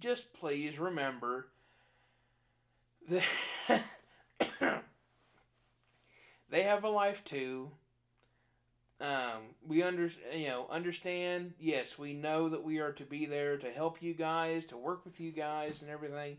[0.00, 1.48] just please remember
[3.08, 3.24] that
[6.50, 7.70] they have a life too.
[9.00, 11.54] Um, we under, you know understand.
[11.60, 15.04] Yes, we know that we are to be there to help you guys, to work
[15.04, 16.38] with you guys, and everything.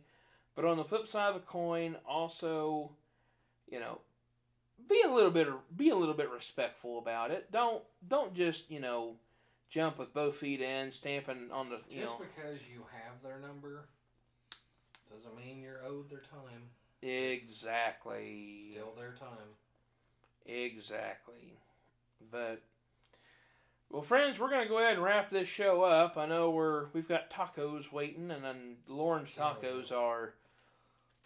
[0.56, 2.92] But on the flip side of the coin, also,
[3.72, 4.00] you know,
[4.90, 7.52] be a little bit be a little bit respectful about it.
[7.52, 9.16] Don't don't just you know
[9.70, 13.40] jump with both feet in, stamping on the you Just know because you have their
[13.40, 13.86] number
[15.12, 16.70] doesn't mean you're owed their time.
[17.02, 19.56] exactly Still their time.
[20.46, 21.58] Exactly.
[22.32, 22.62] But
[23.90, 26.18] well, friends, we're gonna go ahead and wrap this show up.
[26.18, 30.34] I know we're we've got tacos waiting, and then Lauren's tacos are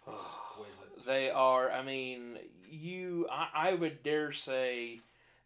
[0.06, 0.83] Exquisite.
[1.06, 1.70] They are.
[1.70, 5.00] I mean, you I, I would dare say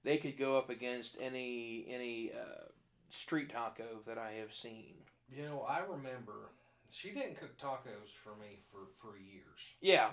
[0.05, 2.65] they could go up against any any uh,
[3.11, 4.95] street taco that I have seen.
[5.31, 6.51] You know, I remember
[6.91, 9.61] she didn't cook tacos for me for, for years.
[9.81, 10.11] Yeah.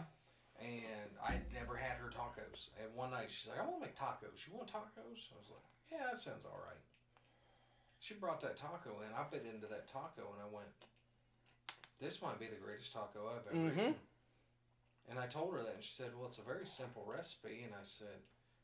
[0.60, 2.68] And I never had her tacos.
[2.82, 4.48] And one night she's like, I want to make tacos.
[4.48, 5.32] You want tacos?
[5.32, 6.80] I was like, yeah, that sounds all right.
[8.00, 9.12] She brought that taco in.
[9.16, 10.68] I bit into that taco and I went,
[12.00, 13.72] this might be the greatest taco I've ever Mhm.
[13.80, 13.96] eaten.
[15.10, 17.62] And I told her that and she said, well, it's a very simple recipe.
[17.64, 18.08] And I said,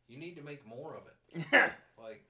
[0.07, 1.71] you need to make more of it.
[2.01, 2.23] Like,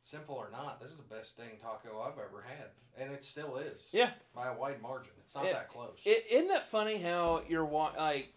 [0.00, 2.68] simple or not, this is the best dang taco I've ever had.
[2.96, 3.88] And it still is.
[3.92, 4.10] Yeah.
[4.36, 5.12] By a wide margin.
[5.18, 5.54] It's not Yeah.
[5.54, 5.98] that close.
[6.04, 8.32] It, isn't that funny how your wife, like,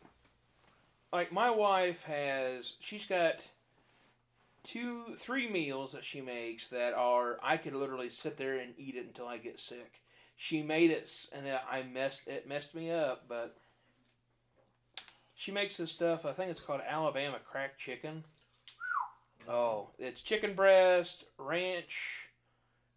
[1.14, 3.48] like my wife has, she's got
[4.64, 8.96] two, three meals that she makes that are, I could literally sit there and eat
[8.96, 10.02] it until I get sick.
[10.36, 13.56] She made it, and it- I messed, it messed me up, but
[15.40, 18.26] she makes this stuff, I think it's called Alabama cracked chicken.
[19.48, 22.28] Oh, it's chicken breast, ranch,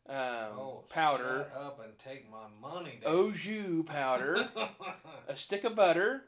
[0.09, 0.17] um,
[0.59, 2.99] oh, powder, Shut up and take my money.
[3.07, 4.49] au jus powder,
[5.29, 6.25] a stick of butter,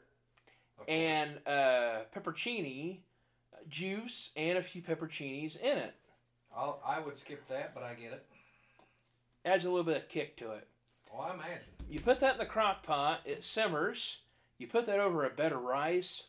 [0.77, 0.87] course.
[0.87, 2.99] and uh, peppercini
[3.67, 5.95] juice and a few pepperoncinis in it.
[6.55, 8.25] I'll, I would skip that, but I get it.
[9.43, 10.65] Adds a little bit of kick to it.
[11.11, 11.67] Well, I imagine.
[11.89, 14.19] You put that in the crock pot, it simmers.
[14.57, 16.23] You put that over a bed of rice.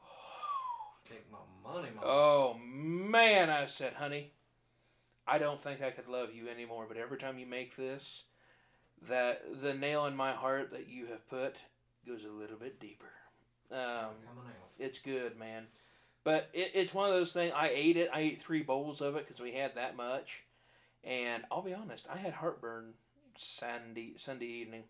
[1.08, 2.06] Take my money, mama.
[2.06, 4.32] Oh man, I said, honey,
[5.26, 6.86] I don't think I could love you anymore.
[6.88, 8.24] But every time you make this,
[9.08, 11.56] that the nail in my heart that you have put
[12.06, 13.10] goes a little bit deeper.
[13.70, 13.78] Um,
[14.78, 15.66] It's good, man.
[16.24, 17.52] But it, it's one of those things.
[17.54, 18.10] I ate it.
[18.12, 20.44] I ate three bowls of it because we had that much.
[21.04, 22.94] And I'll be honest, I had heartburn
[23.36, 24.84] Sunday Sunday evening.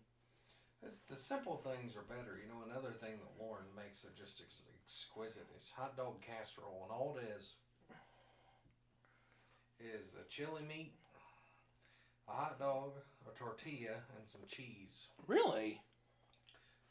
[0.83, 2.39] It's, the simple things are better.
[2.41, 6.83] You know, another thing that Lauren makes are just ex- exquisite is hot dog casserole,
[6.87, 7.55] and all it is
[9.79, 10.93] is a chili meat,
[12.27, 12.91] a hot dog,
[13.27, 15.07] a tortilla, and some cheese.
[15.27, 15.81] Really,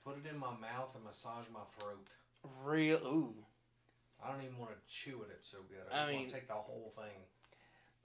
[0.04, 2.08] Put it in my mouth and massage my throat.
[2.64, 2.98] real.
[3.06, 3.34] Ooh,
[4.24, 5.28] I don't even want to chew it.
[5.34, 5.84] It's so good.
[5.92, 7.12] I I, mean- want to take the whole thing.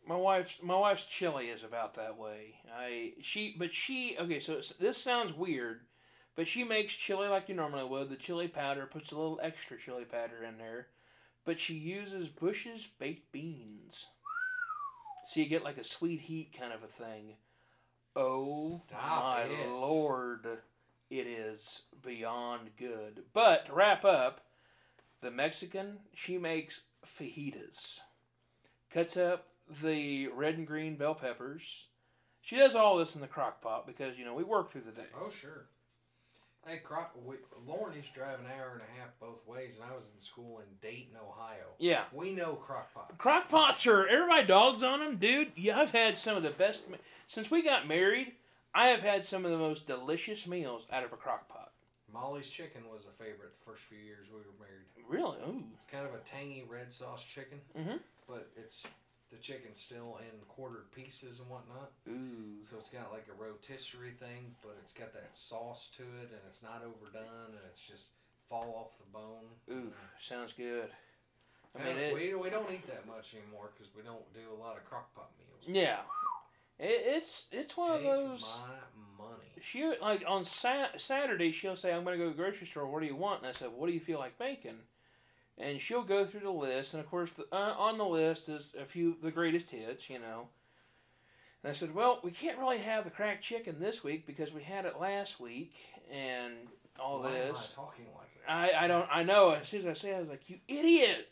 [0.07, 2.55] My wife's my wife's chili is about that way.
[2.75, 4.39] I she but she okay.
[4.39, 5.81] So it's, this sounds weird,
[6.35, 8.09] but she makes chili like you normally would.
[8.09, 10.87] The chili powder puts a little extra chili powder in there,
[11.45, 14.07] but she uses Bush's baked beans.
[15.25, 17.35] So you get like a sweet heat kind of a thing.
[18.15, 19.69] Oh Stop my it.
[19.69, 20.45] lord,
[21.09, 23.23] it is beyond good.
[23.33, 24.41] But to wrap up,
[25.21, 26.81] the Mexican she makes
[27.17, 27.99] fajitas
[28.91, 29.47] cuts up
[29.81, 31.87] the red and green bell peppers.
[32.41, 34.91] She does all this in the crock pot because, you know, we work through the
[34.91, 35.07] day.
[35.19, 35.67] Oh sure.
[36.65, 37.35] Hey, Croc, we,
[37.67, 40.21] Lauren used to drive an hour and a half both ways, and I was in
[40.21, 41.75] school in Dayton, Ohio.
[41.77, 42.03] Yeah.
[42.13, 43.13] We know crock pots.
[43.17, 45.51] Crock pots are everybody dogs on them, dude.
[45.57, 46.83] Yeah, I've had some of the best
[47.27, 48.33] since we got married.
[48.73, 51.73] I have had some of the most delicious meals out of a crock pot.
[52.11, 54.83] Molly's chicken was a favorite the first few years we were married.
[55.09, 55.37] Really?
[55.45, 55.63] Ooh.
[55.75, 57.97] It's kind of a tangy red sauce chicken, mm-hmm.
[58.27, 58.87] but it's
[59.33, 61.91] the chicken's still in quartered pieces and whatnot.
[62.07, 62.61] Ooh.
[62.61, 66.39] So it's got like a rotisserie thing, but it's got that sauce to it, and
[66.47, 68.11] it's not overdone, and it's just
[68.47, 69.49] fall off the bone.
[69.71, 69.91] Ooh.
[70.19, 70.89] Sounds good.
[71.75, 74.59] I mean, it, we, we don't eat that much anymore because we don't do a
[74.61, 75.75] lot of crock pot meals.
[75.75, 76.01] yeah.
[76.79, 78.59] It, it's it's one Take of those.
[79.17, 79.49] my money.
[79.61, 82.87] She like on Sat- Saturday she'll say I'm going to go to the grocery store.
[82.87, 83.41] What do you want?
[83.41, 84.77] And I said, What do you feel like making?
[85.57, 88.73] And she'll go through the list, and of course, the, uh, on the list is
[88.79, 90.47] a few of the greatest hits, you know.
[91.61, 94.63] And I said, Well, we can't really have the cracked chicken this week because we
[94.63, 95.73] had it last week,
[96.11, 96.53] and
[96.99, 97.49] all Why this.
[97.49, 98.43] am I talking like this?
[98.47, 99.51] I, I don't I know.
[99.51, 101.29] As soon as I say, it, I was like, "You idiot!"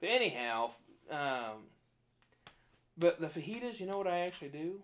[0.00, 0.70] But anyhow,
[1.10, 1.66] um,
[2.98, 4.80] but the fajitas, you know what I actually do?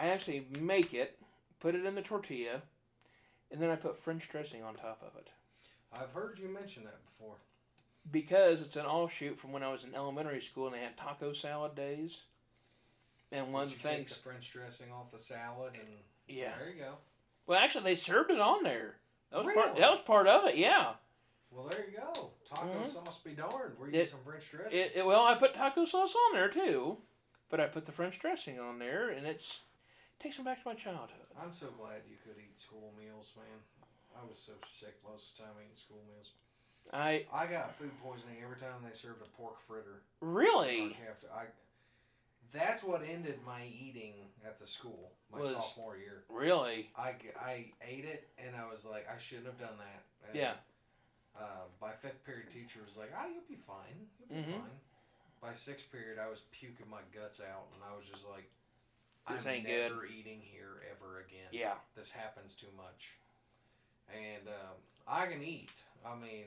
[0.00, 1.18] I actually make it,
[1.60, 2.62] put it in the tortilla,
[3.50, 5.28] and then I put French dressing on top of it
[5.92, 7.36] I've heard you mention that before.
[8.10, 11.32] Because it's an offshoot from when I was in elementary school and they had taco
[11.32, 12.22] salad days.
[13.30, 15.88] And one Did the take the French dressing off the salad and
[16.26, 16.52] yeah.
[16.58, 16.94] there you go.
[17.46, 18.96] Well, actually, they served it on there.
[19.30, 19.76] That was part.
[19.76, 20.56] That was part of it.
[20.56, 20.92] Yeah.
[21.50, 22.30] Well, there you go.
[22.44, 22.86] Taco Mhm.
[22.86, 23.78] sauce be darned.
[23.78, 24.78] Where you It- some French dressing.
[24.78, 26.98] It, it, well, I put taco sauce on there too,
[27.48, 29.62] but I put the French dressing on there, and it's
[30.18, 31.26] it takes me back to my childhood.
[31.40, 33.60] I'm so glad you could eat school meals, man.
[34.20, 36.32] I was so sick most of the time eating school meals.
[36.92, 40.02] I I got food poisoning every time they served a pork fritter.
[40.20, 41.44] really, after I,
[42.52, 46.22] that's what ended my eating at the school my Was- sophomore year.
[46.30, 50.02] really, I, I ate it and I was like, I shouldn't have done that.
[50.28, 50.54] And, yeah,
[51.38, 54.08] Uh, by fifth period, teacher was like, "Ah, you'll be fine.
[54.18, 54.60] You'll be Mhm.
[54.60, 54.80] fine."
[55.40, 58.50] By sixth period, I was puking my guts out, and I was just like,
[59.28, 61.48] This "I'm ain't good." never eating here ever again.
[61.52, 61.76] yeah.
[61.94, 63.18] This happens too much."
[64.12, 65.70] And um, I can eat.
[66.04, 66.46] I mean,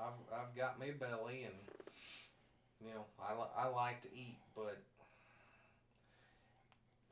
[0.00, 1.54] I've I've got my belly, and
[2.80, 4.76] you know, I li- I like to eat, but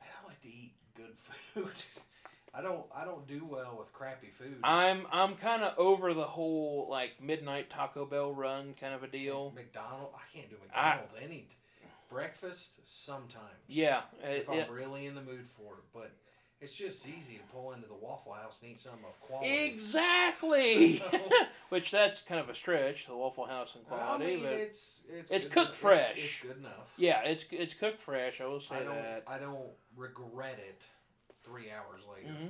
[0.01, 1.17] I like to eat good
[1.53, 1.71] food.
[2.53, 4.57] I don't I don't do well with crappy food.
[4.63, 9.07] I'm I'm kind of over the whole like midnight Taco Bell run kind of a
[9.07, 9.51] deal.
[9.55, 11.55] McDonald, I can't do McDonald's any t-
[12.09, 13.43] breakfast sometimes.
[13.67, 16.11] Yeah, if I'm it- really in the mood for it, but
[16.65, 19.65] it's just easy to pull into the Waffle House and eat something of quality.
[19.65, 20.97] exactly.
[20.97, 21.29] So-
[21.69, 23.07] Which that's kind of a stretch.
[23.07, 25.75] The Waffle House and I quality, mean, but it's it's it's cooked enough.
[25.77, 26.11] fresh.
[26.11, 26.93] It's, it's good enough.
[26.97, 28.39] yeah, it's it's cooked fresh.
[28.41, 29.23] I will say I don't that.
[29.27, 30.85] I don't regret it.
[31.43, 32.33] Three hours later.
[32.33, 32.47] hmm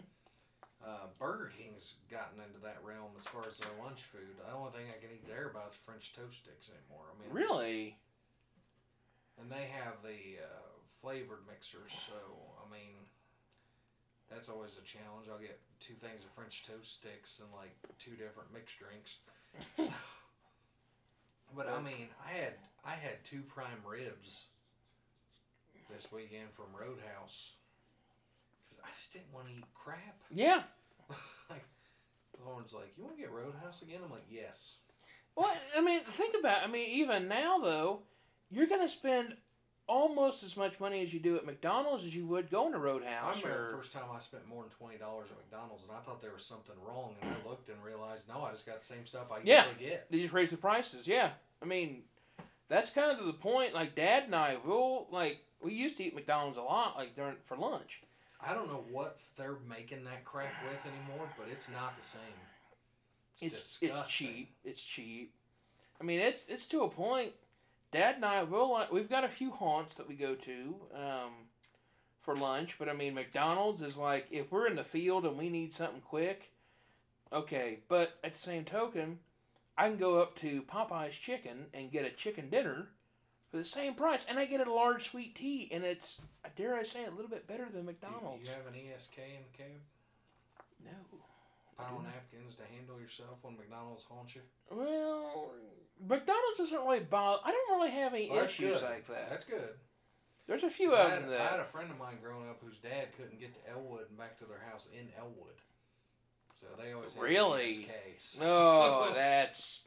[0.86, 4.36] Uh, Burger King's gotten into that realm as far as their lunch food.
[4.38, 7.06] The only thing I can eat there about is French toast sticks anymore.
[7.12, 7.98] I mean, Really?
[9.40, 10.72] And they have the uh,
[11.02, 12.16] flavored mixers, so
[12.64, 12.96] I mean,
[14.30, 15.28] that's always a challenge.
[15.32, 19.20] I'll get two things of French toast sticks and like two different mixed drinks.
[21.56, 22.54] but I mean, I had
[22.84, 24.46] I had two prime ribs
[25.90, 27.54] this weekend from Roadhouse
[28.68, 30.22] because I just didn't want to eat crap.
[30.32, 30.64] Yeah.
[31.50, 31.66] like
[32.44, 34.78] Lauren's like, "You want to get Roadhouse again?" I'm like, "Yes."
[35.36, 36.64] Well, I mean, think about.
[36.64, 38.02] I mean, even now though,
[38.50, 39.36] you're gonna spend
[39.88, 43.38] almost as much money as you do at McDonald's as you would going to Roadhouse.
[43.38, 45.92] I remember Or, the first time I spent more than twenty dollars at McDonald's, and
[45.92, 47.16] I thought there was something wrong.
[47.22, 49.66] And I looked and realized, no, I just got the same stuff I Yeah.
[49.68, 50.12] usually get.
[50.12, 51.08] they just raise the prices.
[51.08, 51.32] Yeah.
[51.62, 52.04] I mean,
[52.68, 53.74] that's kind of the point.
[53.74, 57.36] Like Dad and I, we'll like we used to eat McDonald's a lot, like during
[57.46, 58.02] for lunch.
[58.46, 62.22] I don't know what they're making that crap with anymore, but it's not the same.
[63.42, 64.28] It's it's disgusting.
[64.28, 64.56] cheap.
[64.64, 65.34] It's cheap.
[66.00, 67.34] I mean, it's it's to a point.
[67.96, 71.32] Dad and I will we've got a few haunts that we go to um,
[72.22, 75.50] for lunch, but I mean McDonald's is like if we're in the field and we
[75.50, 76.52] need something quick,
[77.32, 77.80] okay.
[77.88, 79.20] But at the same token,
[79.78, 82.90] I can go up to Popeye's Chicken and get a chicken dinner
[83.50, 86.22] for the same price, and I get a large sweet tea, and it's
[86.58, 88.44] dare I say a little bit better than McDonald's.
[88.44, 89.82] Do you have an ESK in the cab?
[90.84, 91.20] No.
[91.78, 94.42] Pile napkins to handle yourself when McDonald's haunts you?
[94.70, 95.52] Well,
[96.00, 97.42] McDonald's doesn't really bother.
[97.46, 98.90] I don't really have any Well, issues good.
[98.90, 99.30] like that.
[99.30, 99.70] That's good.
[100.48, 103.08] There's a few of them I had a friend of mine growing up whose dad
[103.18, 105.56] couldn't get to Elwood and back to their house in Elwood.
[106.56, 107.88] So they always had Really?
[108.18, 108.40] ESKs.
[108.42, 109.84] No, that's.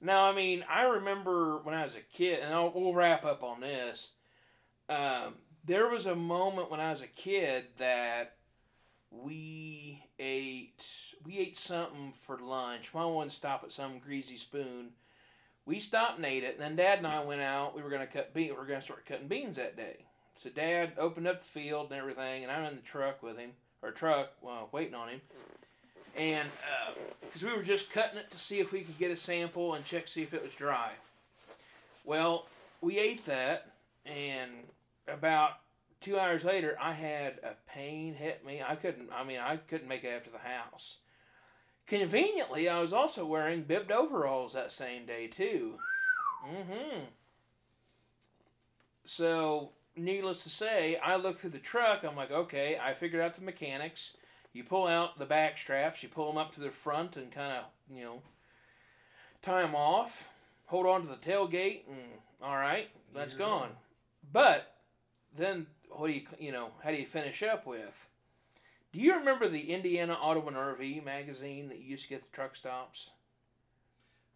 [0.00, 3.42] No, I mean, I remember when I was a kid, and I'll, we'll wrap up
[3.42, 4.10] on this.
[4.88, 5.34] Um,
[5.64, 8.36] there was a moment when I was a kid that
[9.10, 10.84] we ate.
[11.24, 12.92] We ate something for lunch.
[12.92, 14.90] My mom wanted to stop at some greasy spoon.
[15.64, 17.74] We stopped and ate it, and then Dad and I went out.
[17.76, 18.48] We were gonna cut bean.
[18.48, 20.06] We were gonna start cutting beans that day.
[20.34, 23.52] So Dad opened up the field and everything, and I'm in the truck with him,
[23.80, 25.20] or truck, well, waiting on him.
[26.16, 29.16] And uh, because we were just cutting it to see if we could get a
[29.16, 30.92] sample and check see if it was dry.
[32.04, 32.46] Well,
[32.80, 33.70] we ate that,
[34.04, 34.50] and
[35.06, 35.52] about
[36.00, 38.60] two hours later, I had a pain hit me.
[38.66, 39.10] I couldn't.
[39.14, 40.98] I mean, I couldn't make it up to the house.
[41.86, 45.78] Conveniently, I was also wearing bibbed overalls that same day too.
[46.46, 47.04] Mm-hmm.
[49.04, 52.04] So, needless to say, I look through the truck.
[52.04, 54.14] I'm like, okay, I figured out the mechanics.
[54.52, 57.52] You pull out the back straps, you pull them up to the front, and kind
[57.52, 58.22] of, you know,
[59.40, 60.30] tie them off.
[60.66, 61.98] Hold on to the tailgate, and
[62.42, 63.70] all right, that's You're gone.
[64.32, 64.74] But
[65.36, 68.08] then, what do you, you know, how do you finish up with?
[68.92, 72.30] Do you remember the Indiana Auto and RV magazine that you used to get at
[72.30, 73.10] the truck stops?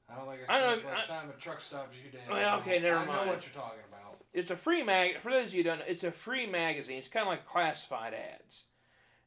[0.08, 2.22] I don't think I the don't- first time a truck stops you, Dan.
[2.30, 3.10] Well, okay, never mind.
[3.10, 4.16] I know what you're talking about.
[4.32, 5.18] It's a free mag.
[5.20, 6.98] For those of you who don't know, it's a free magazine.
[6.98, 8.66] It's kind of like classified ads,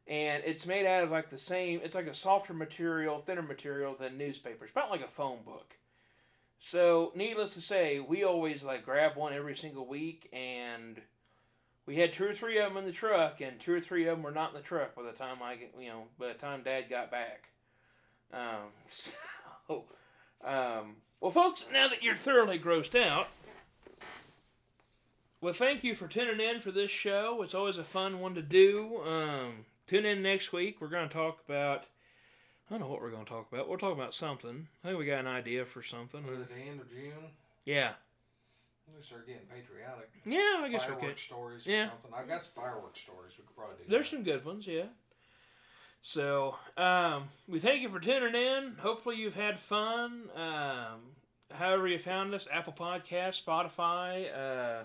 [0.08, 1.82] and it's made out of like the same.
[1.84, 4.70] It's like a softer material, thinner material than newspapers.
[4.72, 5.76] About like a phone book.
[6.60, 11.02] So, needless to say, we always like grab one every single week, and
[11.90, 14.16] we had two or three of them in the truck, and two or three of
[14.16, 16.62] them were not in the truck by the time I you know, by the time
[16.62, 17.50] Dad got back.
[18.32, 19.86] Um, so,
[20.46, 23.30] um, well, folks, now that you're thoroughly grossed out,
[25.42, 27.42] well, thank you for tuning in for this show.
[27.42, 29.02] It's always a fun one to do.
[29.04, 30.80] Um, tune in next week.
[30.80, 31.88] We're going to talk about.
[32.70, 33.68] I don't know what we're going to talk about.
[33.68, 34.68] We'll talk about something.
[34.84, 36.24] I think we got an idea for something.
[36.28, 37.32] Was it the end of June?
[37.66, 37.94] Yeah.
[38.96, 40.10] We start getting patriotic.
[40.26, 41.20] Yeah, I guess we fireworks could.
[41.20, 41.90] stories or Yeah.
[41.90, 42.14] something.
[42.14, 43.90] I've got some fireworks stories we could probably do.
[43.90, 44.16] There's that.
[44.18, 44.88] some good ones, yeah.
[46.02, 48.76] So, um, we thank you for tuning in.
[48.80, 50.30] Hopefully, you've had fun.
[50.36, 51.16] Um,
[51.54, 54.34] however, you found us Apple Podcast, Spotify.
[54.34, 54.84] Uh,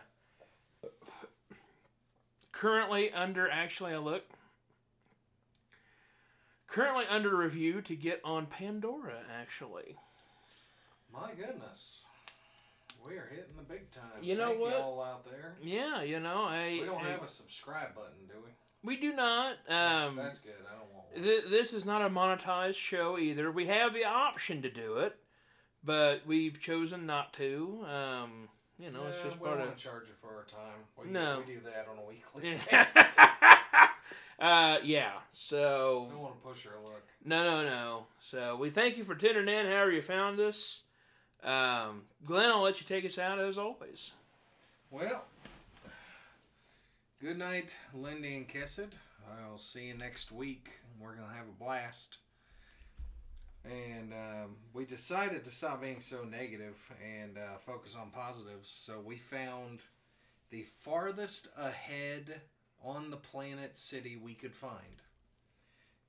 [2.52, 4.24] currently under, actually, I look.
[6.66, 9.96] Currently under review to get on Pandora, actually.
[11.12, 12.03] My goodness.
[13.06, 14.02] We are hitting the big time.
[14.22, 14.70] You know Thank what?
[14.72, 15.56] Y'all out there.
[15.62, 16.78] Yeah, you know, I.
[16.80, 18.50] We don't I- have a subscribe button, do we?
[18.82, 19.56] we do not.
[19.68, 20.52] That's, Um, that's good.
[20.70, 21.22] I don't want one.
[21.22, 23.50] Th- this is not a monetized show either.
[23.52, 25.16] We have the option to do it,
[25.82, 27.84] but we've chosen not to.
[27.88, 28.48] Um,
[28.78, 29.76] you know, it's Yeah, just we part don't of.
[29.76, 30.80] charge you for our time.
[31.02, 31.42] We, No.
[31.46, 32.58] we do that on a weekly.
[34.38, 35.12] uh, yeah.
[35.30, 36.06] So.
[36.08, 37.02] I don't want to push our luck.
[37.24, 38.06] no, no, no.
[38.20, 39.66] So we thank you for tuning in.
[39.66, 40.82] However you found us,
[41.44, 44.12] um, Glenn, I'll let you take us out as always.
[44.90, 45.24] Well,
[47.20, 48.92] good night, Lindy and Kessid.
[49.42, 50.70] I'll see you next week.
[51.00, 52.18] We're going to have a blast.
[53.64, 58.68] And um, we decided to stop being so negative and uh, focus on positives.
[58.68, 59.80] So we found
[60.50, 62.42] the farthest ahead
[62.82, 65.02] on the planet city we could find.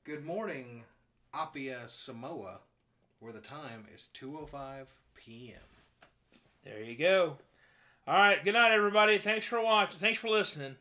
[0.03, 0.83] Good morning,
[1.33, 2.59] Apia, Samoa,
[3.19, 4.87] where the time is 2:05
[5.25, 6.09] p.m.
[6.63, 7.37] There you go.
[8.07, 8.43] All right.
[8.43, 9.17] Good night, everybody.
[9.17, 9.99] Thanks for watching.
[9.99, 10.75] Thanks for listening.